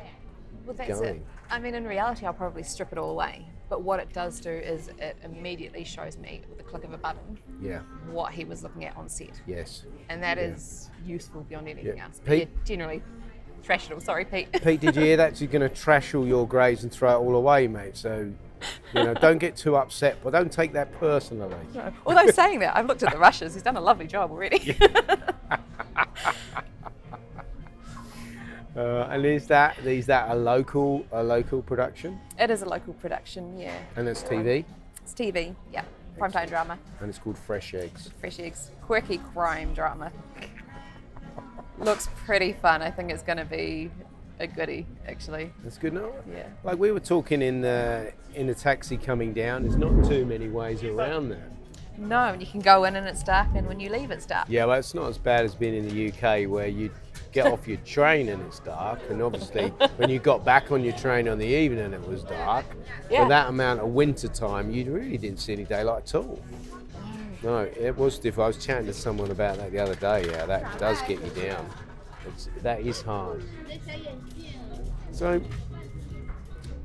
[0.66, 1.26] Well, that's it.
[1.50, 3.46] I mean, in reality, I'll probably strip it all away.
[3.74, 6.98] But what it does do is it immediately shows me with the click of a
[7.00, 7.80] button Yeah.
[8.12, 9.42] what he was looking at on set.
[9.48, 9.86] Yes.
[10.10, 12.04] And that is useful beyond anything Yeah.
[12.06, 12.20] else.
[12.24, 12.50] But Pete?
[12.54, 13.02] yeah, generally,
[13.64, 14.00] trash it all.
[14.00, 14.52] Sorry, Pete.
[14.62, 15.42] Pete, did you hear that?
[15.42, 17.98] You're going to trash all your grades and throw it all away, mate.
[17.98, 18.32] So,
[18.94, 21.56] you know, don't get too upset, but don't take that personally.
[22.06, 23.56] Although saying that, I've looked at the rushes.
[23.56, 24.78] He's done a lovely job already.
[28.76, 32.20] Uh, and is that is that a local a local production?
[32.40, 33.78] it is a local production, yeah.
[33.96, 34.66] And it's TV,
[35.04, 35.84] It's TV, yeah.
[36.18, 38.10] Primetime drama, and it's called Fresh Eggs.
[38.20, 40.12] fresh eggs, quirky crime drama.
[41.80, 42.82] Looks pretty fun.
[42.82, 43.90] I think it's going to be
[44.40, 45.52] a goodie, actually.
[45.64, 46.14] That's good, no?
[46.32, 46.48] Yeah.
[46.64, 49.64] Like we were talking in the in the taxi coming down.
[49.64, 51.50] There's not too many ways around that.
[51.98, 54.48] No, and you can go in and it's dark, and when you leave, it's dark.
[54.50, 56.90] Yeah, well, it's not as bad as being in the UK where you
[57.34, 60.96] get off your train and it's dark, and obviously when you got back on your
[60.98, 62.66] train on the evening it was dark.
[63.10, 63.24] Yeah.
[63.24, 66.42] For that amount of winter time, you really didn't see any daylight at all.
[67.42, 68.46] No, it was difficult.
[68.46, 70.26] I was chatting to someone about that the other day.
[70.30, 71.70] Yeah, that does get you down.
[72.26, 73.44] It's, that is hard.
[75.12, 75.42] So,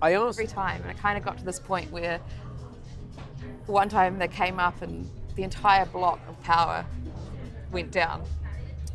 [0.02, 0.38] I asked.
[0.38, 0.82] every time.
[0.82, 2.20] And it kind of got to this point where
[3.66, 6.84] one time they came up and the entire block of power
[7.70, 8.24] went down.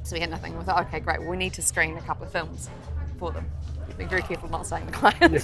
[0.03, 0.57] So we had nothing.
[0.57, 1.19] We thought, okay, great.
[1.21, 2.69] Well, we need to screen a couple of films
[3.17, 3.49] for them.
[3.97, 5.41] Be very careful not saying the client.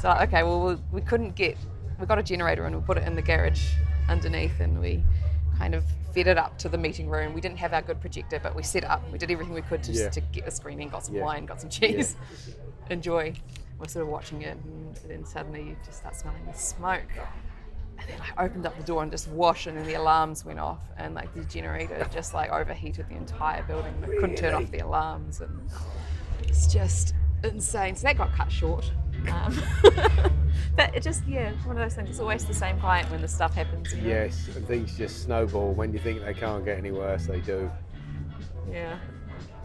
[0.00, 1.56] so okay, well, we, we couldn't get.
[2.00, 3.72] We got a generator and we put it in the garage
[4.08, 5.02] underneath, and we
[5.56, 7.32] kind of fed it up to the meeting room.
[7.32, 9.08] We didn't have our good projector, but we set up.
[9.12, 10.08] We did everything we could to, Yeah.
[10.10, 10.88] to get the screening.
[10.88, 11.22] Got some Yeah.
[11.24, 12.16] wine, got some cheese.
[12.90, 13.34] Enjoy.
[13.78, 17.02] We're sort of watching it, and then suddenly you just start smelling the smoke.
[17.98, 20.58] And then I opened up the door and just washed, and then the alarms went
[20.58, 23.94] off, and like the generator just like overheated the entire building.
[24.00, 25.68] They couldn't turn off the alarms, and
[26.42, 27.96] it's just insane.
[27.96, 28.90] So that got cut short.
[29.30, 29.56] Um,
[30.76, 32.10] but it just yeah, one of those things.
[32.10, 33.94] It's always the same client when the stuff happens.
[33.94, 34.08] you know?
[34.08, 35.72] Yes, and things just snowball.
[35.72, 37.70] When you think they can't get any worse, they do.
[38.70, 38.98] Yeah.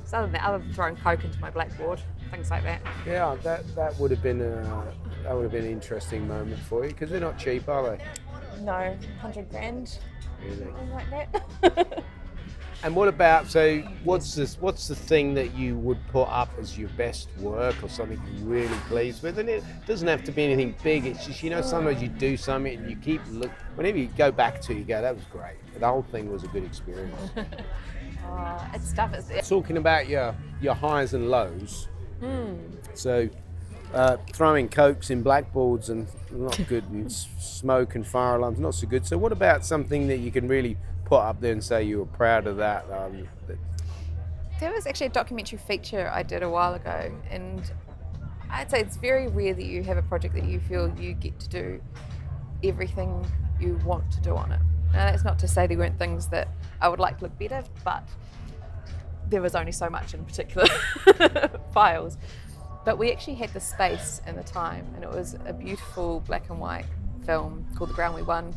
[0.05, 2.01] So other than that, other than throwing coke into my blackboard,
[2.31, 2.81] things like that.
[3.05, 4.93] Yeah, that that would have been a
[5.29, 8.03] that would have been an interesting moment for you because they're not cheap, are they?
[8.61, 9.99] No, hundred grand,
[10.43, 10.73] Really.
[10.91, 12.03] like that.
[12.81, 13.79] And what about so?
[14.05, 14.57] What's this?
[14.61, 18.45] What's the thing that you would put up as your best work or something you're
[18.45, 19.37] really pleased with?
[19.37, 21.05] And it doesn't have to be anything big.
[21.05, 23.51] It's just you know sometimes you do something and you keep look.
[23.75, 25.57] Whenever you go back to, it, you go, that was great.
[25.77, 27.31] The whole thing was a good experience.
[28.25, 29.13] uh, it's stuff.
[29.13, 31.89] It's, Talking about your your highs and lows.
[32.93, 33.29] So.
[33.93, 38.85] Uh, throwing cokes in blackboards and not good, and smoke and fire alarms not so
[38.85, 39.05] good.
[39.05, 42.05] So, what about something that you can really put up there and say you were
[42.05, 42.85] proud of that?
[42.91, 43.57] Um, that
[44.59, 47.71] There was actually a documentary feature I did a while ago, and
[48.51, 51.39] I'd say it's very rare that you have a project that you feel you get
[51.39, 51.81] to do
[52.63, 53.25] everything
[53.59, 54.59] you want to do on it.
[54.93, 56.47] Now, that's not to say there weren't things that
[56.81, 58.03] I would like to look better, but
[59.29, 60.67] there was only so much in particular
[61.73, 62.17] files.
[62.85, 66.49] But we actually had the space and the time, and it was a beautiful black
[66.49, 66.85] and white
[67.25, 68.53] film called The Ground We Won.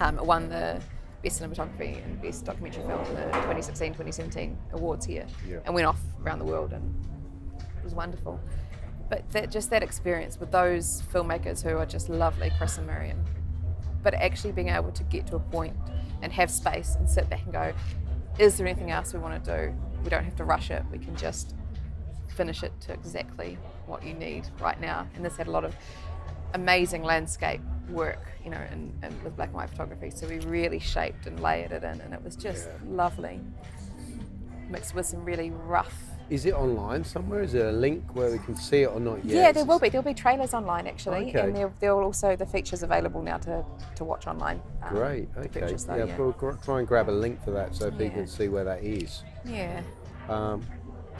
[0.00, 0.80] Um, it won the
[1.22, 5.58] Best Cinematography and Best Documentary Film in the 2016 2017 awards here Yeah.
[5.64, 6.94] and went off around the world, and
[7.78, 8.38] it was wonderful.
[9.08, 13.24] But that, just that experience with those filmmakers who are just lovely, Chris and Miriam,
[14.02, 15.76] but actually being able to get to a point
[16.22, 17.72] and have space and sit back and go,
[18.38, 19.74] is there anything else we want to do?
[20.04, 20.82] We don't have to rush it.
[20.92, 21.54] We can just
[22.38, 25.06] finish it to exactly what you need right now.
[25.14, 25.74] And this had a lot of
[26.54, 27.60] amazing landscape
[27.90, 30.10] work, you know, and, and with black and white photography.
[30.10, 33.40] So we really shaped and layered it in, and it was just lovely,
[34.70, 35.94] mixed with some really rough.
[36.30, 37.40] Is it online somewhere?
[37.42, 39.34] Is there a link where we can see it or not yet?
[39.34, 39.88] Yeah, there will be.
[39.88, 41.40] There'll be trailers online actually, Okay.
[41.40, 43.64] and there there will also the features available now to,
[43.96, 44.60] to watch online.
[44.82, 45.28] um, Great.
[45.38, 45.60] Okay.
[45.60, 46.16] purchase though, yeah, yeah.
[46.18, 49.22] we'll try and grab a link for that so people can see where that is.
[49.44, 49.80] yeah.
[50.28, 50.62] Um,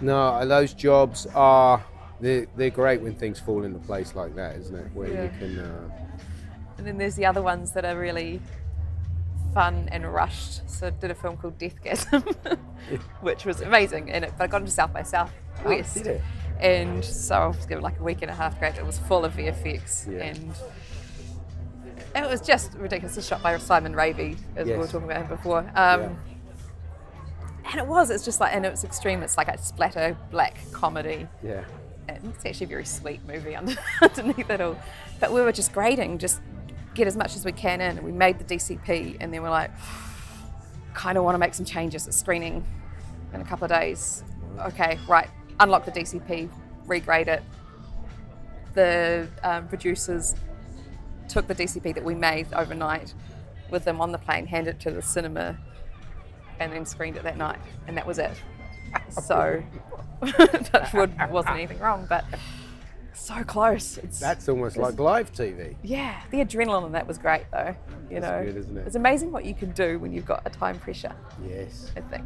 [0.00, 1.84] no, those jobs are
[2.20, 4.86] they're, they're great when things fall into place like that, isn't it?
[4.94, 5.58] Where you can.
[5.60, 5.90] Uh,
[6.78, 8.40] And then there's the other ones that are really
[9.54, 10.68] fun and rushed.
[10.68, 12.58] So I did a film called Deathgasm,
[13.20, 14.10] which was amazing.
[14.10, 15.94] And it, but I got into South by Southwest.
[15.94, 16.22] did it?
[16.60, 18.76] And so I was given like a week and a half grad.
[18.78, 20.34] It was full of VFX Yeah.
[22.14, 23.16] and it was just ridiculous.
[23.16, 25.60] It's shot by Simon Raby, as we were talking about him before.
[25.76, 26.08] Um, Yeah.
[27.68, 28.10] And it was.
[28.10, 29.22] It's just like, and it's extreme.
[29.22, 31.28] It's like a splatter black comedy.
[31.42, 31.64] Yeah.
[32.08, 34.78] And it's actually a very sweet movie under, underneath it all.
[35.20, 36.40] But we were just grading, just
[36.94, 37.98] get as much as we can in.
[37.98, 39.70] And we made the DCP, and then we're like,
[40.94, 42.64] kind of want to make some changes at screening
[43.34, 44.24] in a couple of days.
[44.60, 45.28] Okay, right.
[45.60, 46.48] Unlock the DCP,
[46.86, 47.42] regrade it.
[48.72, 50.34] The um, producers
[51.28, 53.12] took the DCP that we made overnight
[53.70, 55.58] with them on the plane, handed it to the cinema,
[56.60, 58.32] and then screened it that night, and that was it.
[59.10, 59.62] So,
[60.26, 62.24] touch wood, wasn't anything wrong, but
[63.12, 63.98] so close.
[63.98, 65.76] It's, That's almost like live TV.
[65.82, 67.74] yeah, the adrenaline on that was great though.
[68.10, 68.86] You That's know, good, isn't it?
[68.86, 71.12] it's amazing what you can do when you've got a time pressure.
[71.46, 71.92] Yes.
[71.96, 72.24] I think.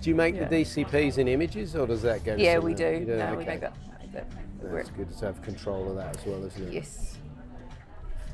[0.00, 0.44] Do you make Yeah.
[0.46, 2.36] the DCPs in images, or does that go?
[2.36, 3.04] to Yeah, we do.
[3.08, 3.74] You No, we make that.
[4.12, 4.26] that
[4.62, 4.84] work.
[4.86, 6.72] That's good to have control of that as well, isn't it?
[6.74, 7.16] Yes.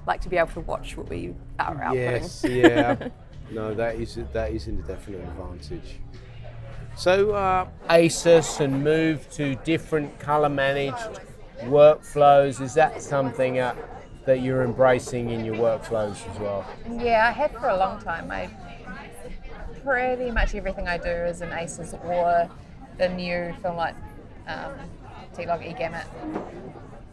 [0.06, 1.94] Like to be able to watch what we are outputting.
[1.94, 3.08] Yes, yeah.
[3.52, 5.98] No, that is that is a definite advantage.
[6.96, 11.20] So uh, ACES and move to different color managed
[11.62, 12.60] workflows.
[12.60, 13.74] Is that something uh,
[14.24, 16.66] that you're embracing in your workflows as well?
[16.88, 18.30] Yeah, I have for a long time.
[18.30, 18.50] I
[19.84, 22.48] pretty much everything I do is in ACES or
[22.98, 23.94] the new Filmlight
[24.46, 24.72] um,
[25.34, 26.04] T-Log E-Gamut,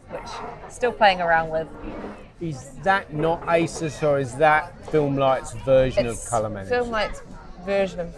[0.09, 0.29] which
[0.71, 1.67] still playing around with.
[2.41, 6.85] Is that not ACES or is that Filmlight's version of color management?
[6.85, 7.21] Filmlight's
[7.65, 8.15] version of,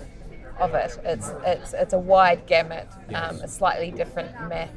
[0.60, 0.98] of it.
[1.04, 4.70] It's it's it's a wide gamut, um, a slightly different math,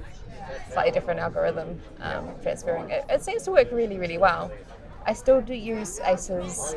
[0.73, 2.89] slightly different algorithm um, transferring.
[2.91, 4.51] It, it seems to work really really well.
[5.07, 6.75] I still do use ACES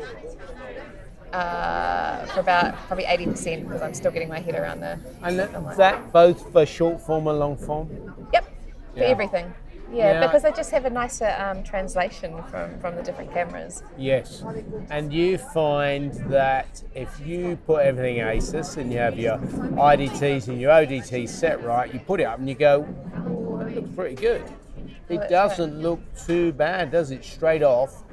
[1.32, 4.98] uh, for about probably eighty percent because I'm still getting my head around the.
[5.22, 7.88] and that, that both for short form and long form?
[8.34, 9.04] Yep, for Yeah.
[9.06, 9.54] everything.
[9.90, 10.26] Yeah, Yeah.
[10.26, 13.82] because they just have a nicer um, translation from, from the different cameras.
[13.96, 14.42] Yes.
[14.90, 20.60] And you find that if you put everything ACES and you have your IDTs and
[20.60, 22.86] your ODTs set right, you put it up and you go,
[23.16, 24.42] "Oh, that looks pretty good.
[25.08, 27.24] It doesn't look too bad, does it?
[27.24, 28.04] Straight off.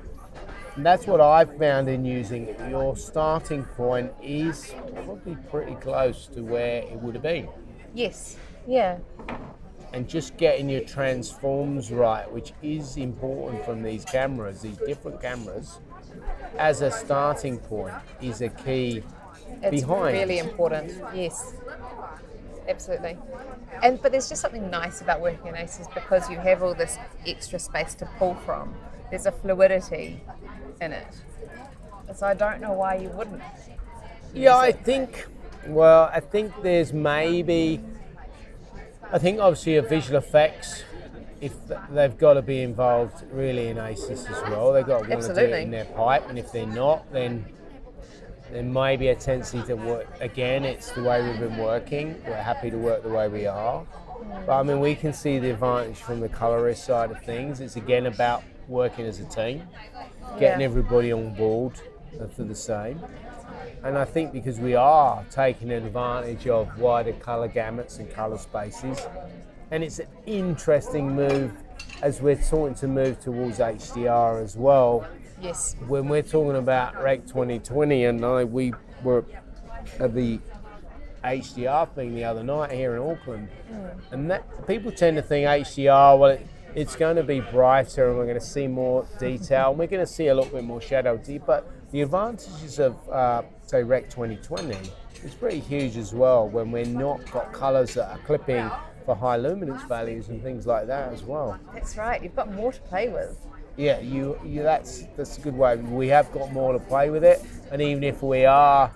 [0.77, 2.59] And that's what I've found in using it.
[2.69, 7.47] Your starting point is probably pretty close to where it would have been.
[7.93, 8.37] Yes.
[8.67, 8.97] Yeah.
[9.95, 15.79] And just getting your transforms right, which is important from these cameras, these different cameras,
[16.57, 19.01] as a starting point, is a key
[19.63, 20.17] It's behind.
[20.17, 20.91] really important.
[21.15, 21.53] Yes,
[22.67, 23.17] absolutely.
[23.81, 26.97] And but there's just something nice about working in ACES because you have all this
[27.25, 28.75] extra space to pull from.
[29.09, 30.19] There's a fluidity
[30.81, 31.07] in it.
[32.13, 33.41] So I don't know why you wouldn't.
[34.33, 35.25] Yeah, I think.
[35.67, 37.79] Well, I think there's maybe.
[39.11, 40.83] I think obviously a visual effects,
[41.41, 41.53] if
[41.91, 45.33] they've got to be involved really in ACES as well, they've got to want to
[45.33, 47.45] do it in their pipe, and if they're not, then
[48.51, 50.07] there may be a tendency to work.
[50.21, 52.21] Again, it's the way we've been working.
[52.27, 53.85] We're happy to work the way we are,
[54.45, 57.59] but I mean we can see the advantage from the colorist side of things.
[57.59, 59.63] It's again about working as a team,
[60.39, 60.65] getting Yeah.
[60.65, 61.73] everybody on board
[62.35, 62.99] for the same.
[63.83, 69.05] And I think because we are taking advantage of wider colour gamuts and colour spaces,
[69.71, 71.51] and it's an interesting move
[72.01, 75.07] as we're starting to move towards HDR as well.
[75.41, 75.75] Yes.
[75.87, 79.25] When we're talking about Rec 2020, and I, we were
[79.99, 80.39] at the
[81.23, 84.13] HDR thing the other night here in Auckland, hmm.
[84.13, 88.17] and that people tend to think HDR, well, it, it's going to be brighter and
[88.17, 90.81] we're going to see more detail and we're going to see a little bit more
[90.81, 91.43] shadow deep.
[91.45, 94.75] But the advantages of, uh, say, Rec 2020
[95.23, 98.69] is pretty huge as well when we're not got colours that are clipping
[99.05, 101.57] for high luminance values and things like that as well.
[101.73, 102.21] That's right.
[102.21, 103.39] You've got more to play with.
[103.77, 105.77] Yeah, you, you that's that's a good way.
[105.77, 107.41] We have got more to play with it,
[107.71, 108.91] and even if we are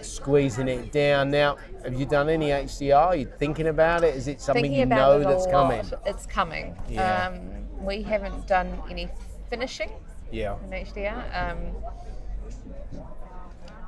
[0.00, 3.06] squeezing it down now, have you done any HDR?
[3.06, 4.14] Are you thinking about it?
[4.14, 5.84] Is it something Thinking you know that's coming?
[6.06, 6.76] It's coming.
[6.88, 7.26] Yeah.
[7.26, 9.08] Um, we haven't done any
[9.50, 9.90] finishing
[10.30, 10.56] Yeah.
[10.64, 11.24] in HDR.
[11.32, 11.58] Um,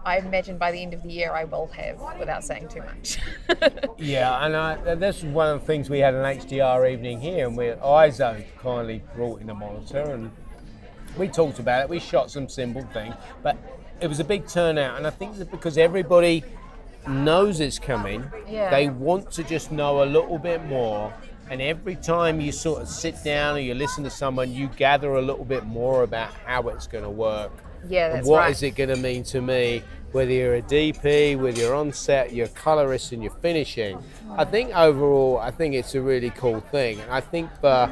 [0.05, 3.18] I imagine by the end of the year I will have, without saying too much.
[3.98, 7.46] Yeah, and I, this is one of the things we had an HDR evening here,
[7.46, 10.30] and where EIZO kindly brought in a monitor, and
[11.16, 11.88] we talked about it.
[11.88, 13.57] We shot some simple thing, but
[14.00, 16.44] it was a big turnout, and I think that because everybody
[17.09, 18.68] knows it's coming, Yeah.
[18.70, 21.14] they want to just know a little bit more.
[21.50, 25.14] And every time you sort of sit down or you listen to someone, you gather
[25.14, 27.52] a little bit more about how it's going to work.
[27.89, 28.51] Yeah, and that's what right.
[28.51, 29.82] is it going to mean to me?
[30.14, 33.99] whether you're a DP, whether you're on set, you're colorist, and you're finishing.
[34.39, 37.91] I think overall, I think it's a really cool thing, and I think for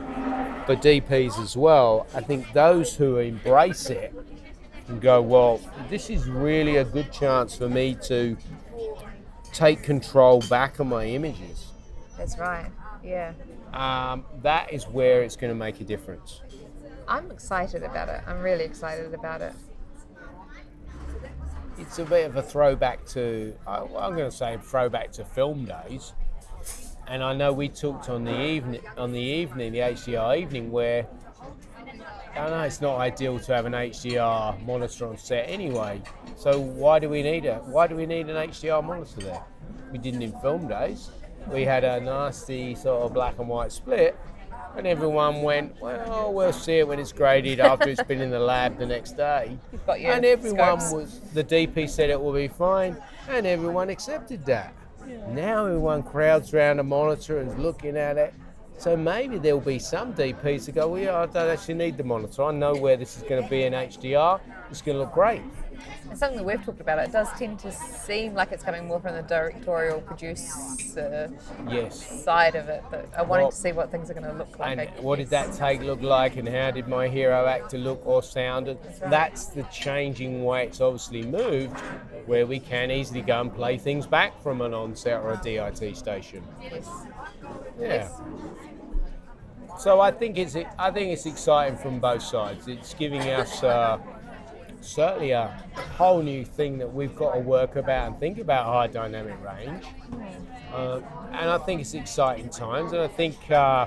[0.64, 4.14] for DPs as well, I think those who embrace it
[4.86, 8.36] and go, well, this is really a good chance for me to
[9.52, 11.72] take control back of my images.
[12.16, 12.70] That's right.
[13.02, 13.32] Yeah.
[13.72, 16.40] Um, that is where it's going to make a difference.
[17.08, 18.20] I'm excited about it.
[18.28, 19.54] I'm really excited about it.
[21.78, 25.24] It's a bit of a throwback to uh, I, I'm going to say throwback to
[25.24, 26.12] film days.
[27.08, 31.06] And I know we talked on the evening, on the evening, the HDR evening, where
[32.34, 36.00] I know it's not ideal to have an HDR monitor on set anyway.
[36.36, 37.62] So why do we need it?
[37.64, 39.42] Why do we need an HDR monitor there?
[39.90, 41.10] We didn't in film days.
[41.48, 44.18] We had a nasty sort of black and white split,
[44.76, 48.40] and everyone went, "Well, we'll see it when it's graded after it's been in the
[48.40, 50.92] lab the next day." You've got your and everyone scopes.
[50.92, 52.96] was the DP said it will be fine,
[53.28, 54.74] and everyone accepted that.
[55.30, 58.34] Now everyone crowds around a monitor and is looking at it.
[58.78, 62.02] So maybe there'll be some DPs that go, well, yeah, I don't actually need the
[62.02, 62.42] monitor.
[62.42, 64.40] I know where this is going to be in HDR.
[64.70, 65.42] It's going to look great.
[66.12, 66.98] It's something that we've talked about.
[66.98, 71.30] It does tend to seem like it's coming more from the directorial producer
[71.70, 72.22] Yes.
[72.22, 74.58] side of it, but I wanted Well, to see what things are going to look
[74.58, 74.78] like.
[74.78, 78.22] And what did that take look like, and how did my hero actor look or
[78.22, 78.76] sounded?
[79.00, 79.10] right.
[79.10, 81.80] That's the changing way it's obviously moved,
[82.26, 85.94] where we can easily go and play things back from an on-set or a DIT
[85.96, 86.42] station.
[86.60, 86.86] Yes.
[87.80, 88.08] Yeah.
[89.78, 92.68] So I think it's I think it's exciting from both sides.
[92.68, 93.96] It's giving us uh,
[94.82, 95.48] certainly a
[95.96, 99.84] whole new thing that we've got to work about and think about high dynamic range.
[100.72, 101.00] Uh,
[101.32, 102.92] and I think it's exciting times.
[102.92, 103.86] And I think uh,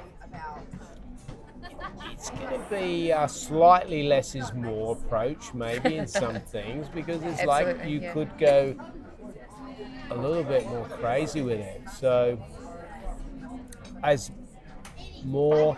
[2.11, 7.21] it's going to be a slightly less is more approach, maybe in some things, because
[7.23, 8.13] it's like you yeah.
[8.13, 8.75] could go
[10.11, 11.81] a little bit more crazy with it.
[11.99, 12.43] So
[14.03, 14.31] as
[15.23, 15.77] more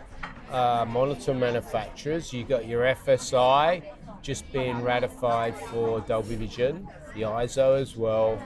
[0.52, 2.32] uh, monitor manufacturers.
[2.32, 3.84] you've got your FSI
[4.28, 8.38] just being ratified for Dolby Vision, the EIZO as well.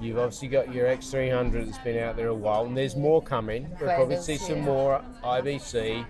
[0.00, 3.70] You've obviously got your X300 that's been out there a while, and there's more coming.
[3.80, 6.04] We'll probably see some more IBC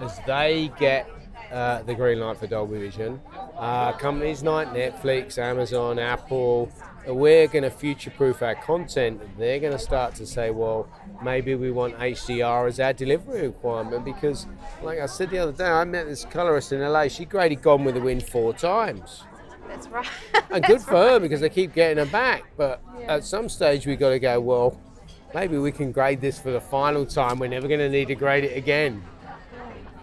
[0.00, 1.08] as they get
[1.50, 3.18] uh, the green light for Dolby Vision.
[3.56, 6.70] Uh, companies like Netflix, Amazon, Apple,
[7.06, 9.20] we're going to future-proof our content.
[9.38, 10.88] They're going to start to say, well,
[11.22, 14.46] maybe we want HDR as our delivery requirement because,
[14.82, 17.08] like I said the other day, I met this colorist in LA.
[17.08, 19.24] She graded Gone with the Wind four times.
[19.68, 20.06] That's right.
[20.50, 22.42] And good for her because they keep getting her back.
[22.56, 24.80] But at some stage, we've got to go, well,
[25.32, 27.38] maybe we can grade this for the final time.
[27.38, 29.00] We're never going to need to grade it again.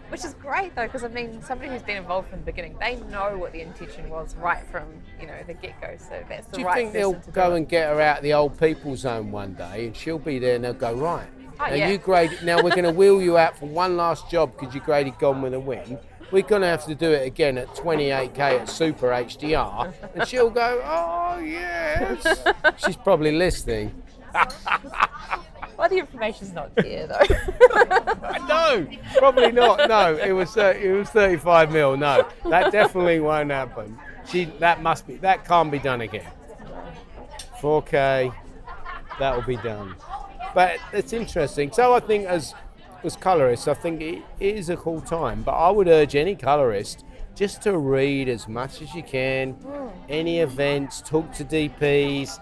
[0.10, 2.96] Which is great though, because I mean, somebody who's been involved from the beginning, they
[3.12, 4.84] know what the intention was right from
[5.20, 5.96] you know the get go.
[5.98, 6.52] So that's the right.
[6.54, 9.54] Do you right think they'll go and get her out the old people zone one
[9.54, 11.28] day and she'll be there and they'll go, right,
[11.60, 11.90] Oh, now yeah.
[11.90, 14.82] you grade, now we're going to wheel you out for one last job because you
[14.82, 15.98] graded Gone with a Win.
[16.30, 19.94] We're going to have to do it again at 28k at Super HDR.
[20.14, 22.44] And she'll go, oh, yes.
[22.86, 24.04] She's probably listening.
[25.78, 27.20] Well, the information's not clear though.
[28.48, 29.90] No, probably not.
[29.90, 31.98] No, it was uh, it was 35 mil.
[31.98, 33.98] No, that definitely won't happen.
[34.30, 36.26] She that must be that can't be done again.
[37.60, 38.34] 4K,
[39.20, 39.96] that will be done.
[40.54, 41.72] But it's interesting.
[41.72, 42.54] So I think as
[43.04, 45.44] as colorists, I think it is a cool time.
[45.44, 47.04] But I would urge any colorist
[47.36, 49.56] just to read as much as you can,
[50.10, 52.40] any events, talk to DPs,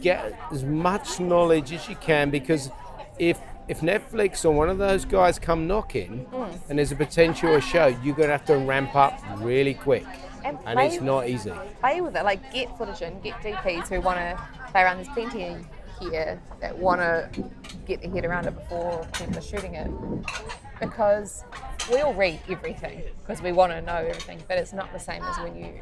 [0.00, 2.70] get as much knowledge as you can because
[3.18, 3.38] if
[3.68, 6.44] if Netflix or one of those guys come knocking hmm.
[6.68, 10.04] and there's a potential a show, you're gonna have to ramp up really quick.
[10.44, 11.52] And And it's not easy.
[11.80, 12.24] play with it.
[12.24, 14.40] Like get footage in, get DPs who want to
[14.72, 14.96] play around.
[14.96, 15.56] There's plenty
[16.00, 17.30] here that want to
[17.86, 19.88] get their head around it before people are shooting it,
[20.80, 21.44] because
[21.90, 24.42] we all read everything because we want to know everything.
[24.48, 25.80] But it's not the same as when you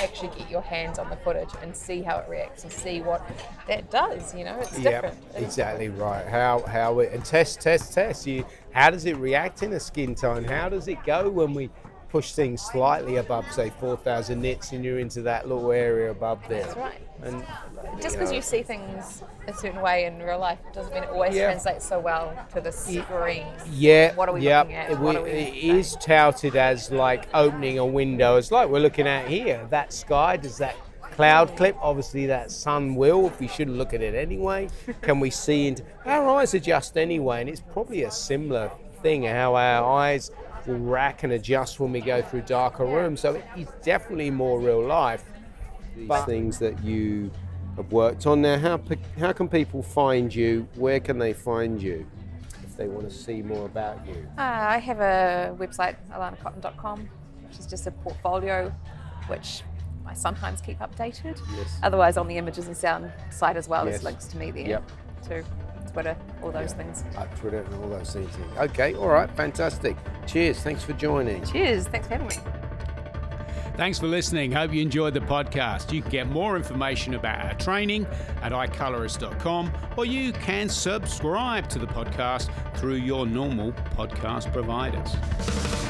[0.00, 3.28] actually get your hands on the footage and see how it reacts and see what
[3.66, 4.34] that does.
[4.34, 5.18] You know, it's different.
[5.34, 6.26] Yep, exactly right.
[6.26, 8.26] How how it and test test test.
[8.26, 10.44] You how does it react in a skin tone?
[10.44, 11.70] How does it go when we
[12.08, 16.62] push things slightly above say 4,000 nits and you're into that little area above there?
[16.64, 17.00] That's right.
[17.22, 17.44] And
[18.00, 21.10] Just because know, you see things a certain way in real life doesn't mean it
[21.10, 21.46] always Yeah.
[21.46, 23.46] translates so well to the screen.
[23.72, 24.90] Yeah, What are we yeah, looking at?
[24.90, 28.36] It, we it is touted as like opening a window.
[28.36, 29.66] It's like we're looking at here.
[29.70, 31.76] That sky, does that cloud clip?
[31.82, 33.26] Obviously, that sun will.
[33.26, 34.68] If we shouldn't look at it anyway.
[35.02, 37.40] Can we see into our eyes adjust anyway?
[37.40, 38.70] And it's probably a similar
[39.02, 40.30] thing how our eyes
[40.68, 43.20] will rack and adjust when we go through darker rooms.
[43.20, 45.24] So it's definitely more real life.
[45.96, 47.28] these But- things that you
[47.76, 48.40] have worked on.
[48.42, 48.80] Now, how
[49.18, 50.68] how can people find you?
[50.76, 52.06] Where can they find you
[52.62, 54.24] if they want to see more about you?
[54.38, 57.08] Uh, I have a website, alanacotton.com,
[57.48, 58.72] which is just a portfolio,
[59.26, 59.62] which
[60.06, 61.40] I sometimes keep updated.
[61.56, 61.78] Yes.
[61.82, 63.94] Otherwise, on the images and sound site as well, Yes.
[63.94, 64.82] there's links to me there, Yep.
[65.28, 65.44] to
[65.92, 67.04] Twitter, all those things.
[67.16, 68.30] Uh, Twitter and all those things.
[68.56, 69.96] Okay, all right, fantastic.
[70.26, 70.60] Cheers.
[70.60, 71.44] Thanks for joining.
[71.44, 72.36] Cheers, thanks for having me.
[73.76, 74.50] Thanks for listening.
[74.50, 75.92] Hope you enjoyed the podcast.
[75.92, 78.06] You can get more information about our training
[78.42, 85.87] at icolorist.com or you can subscribe to the podcast through your normal podcast providers.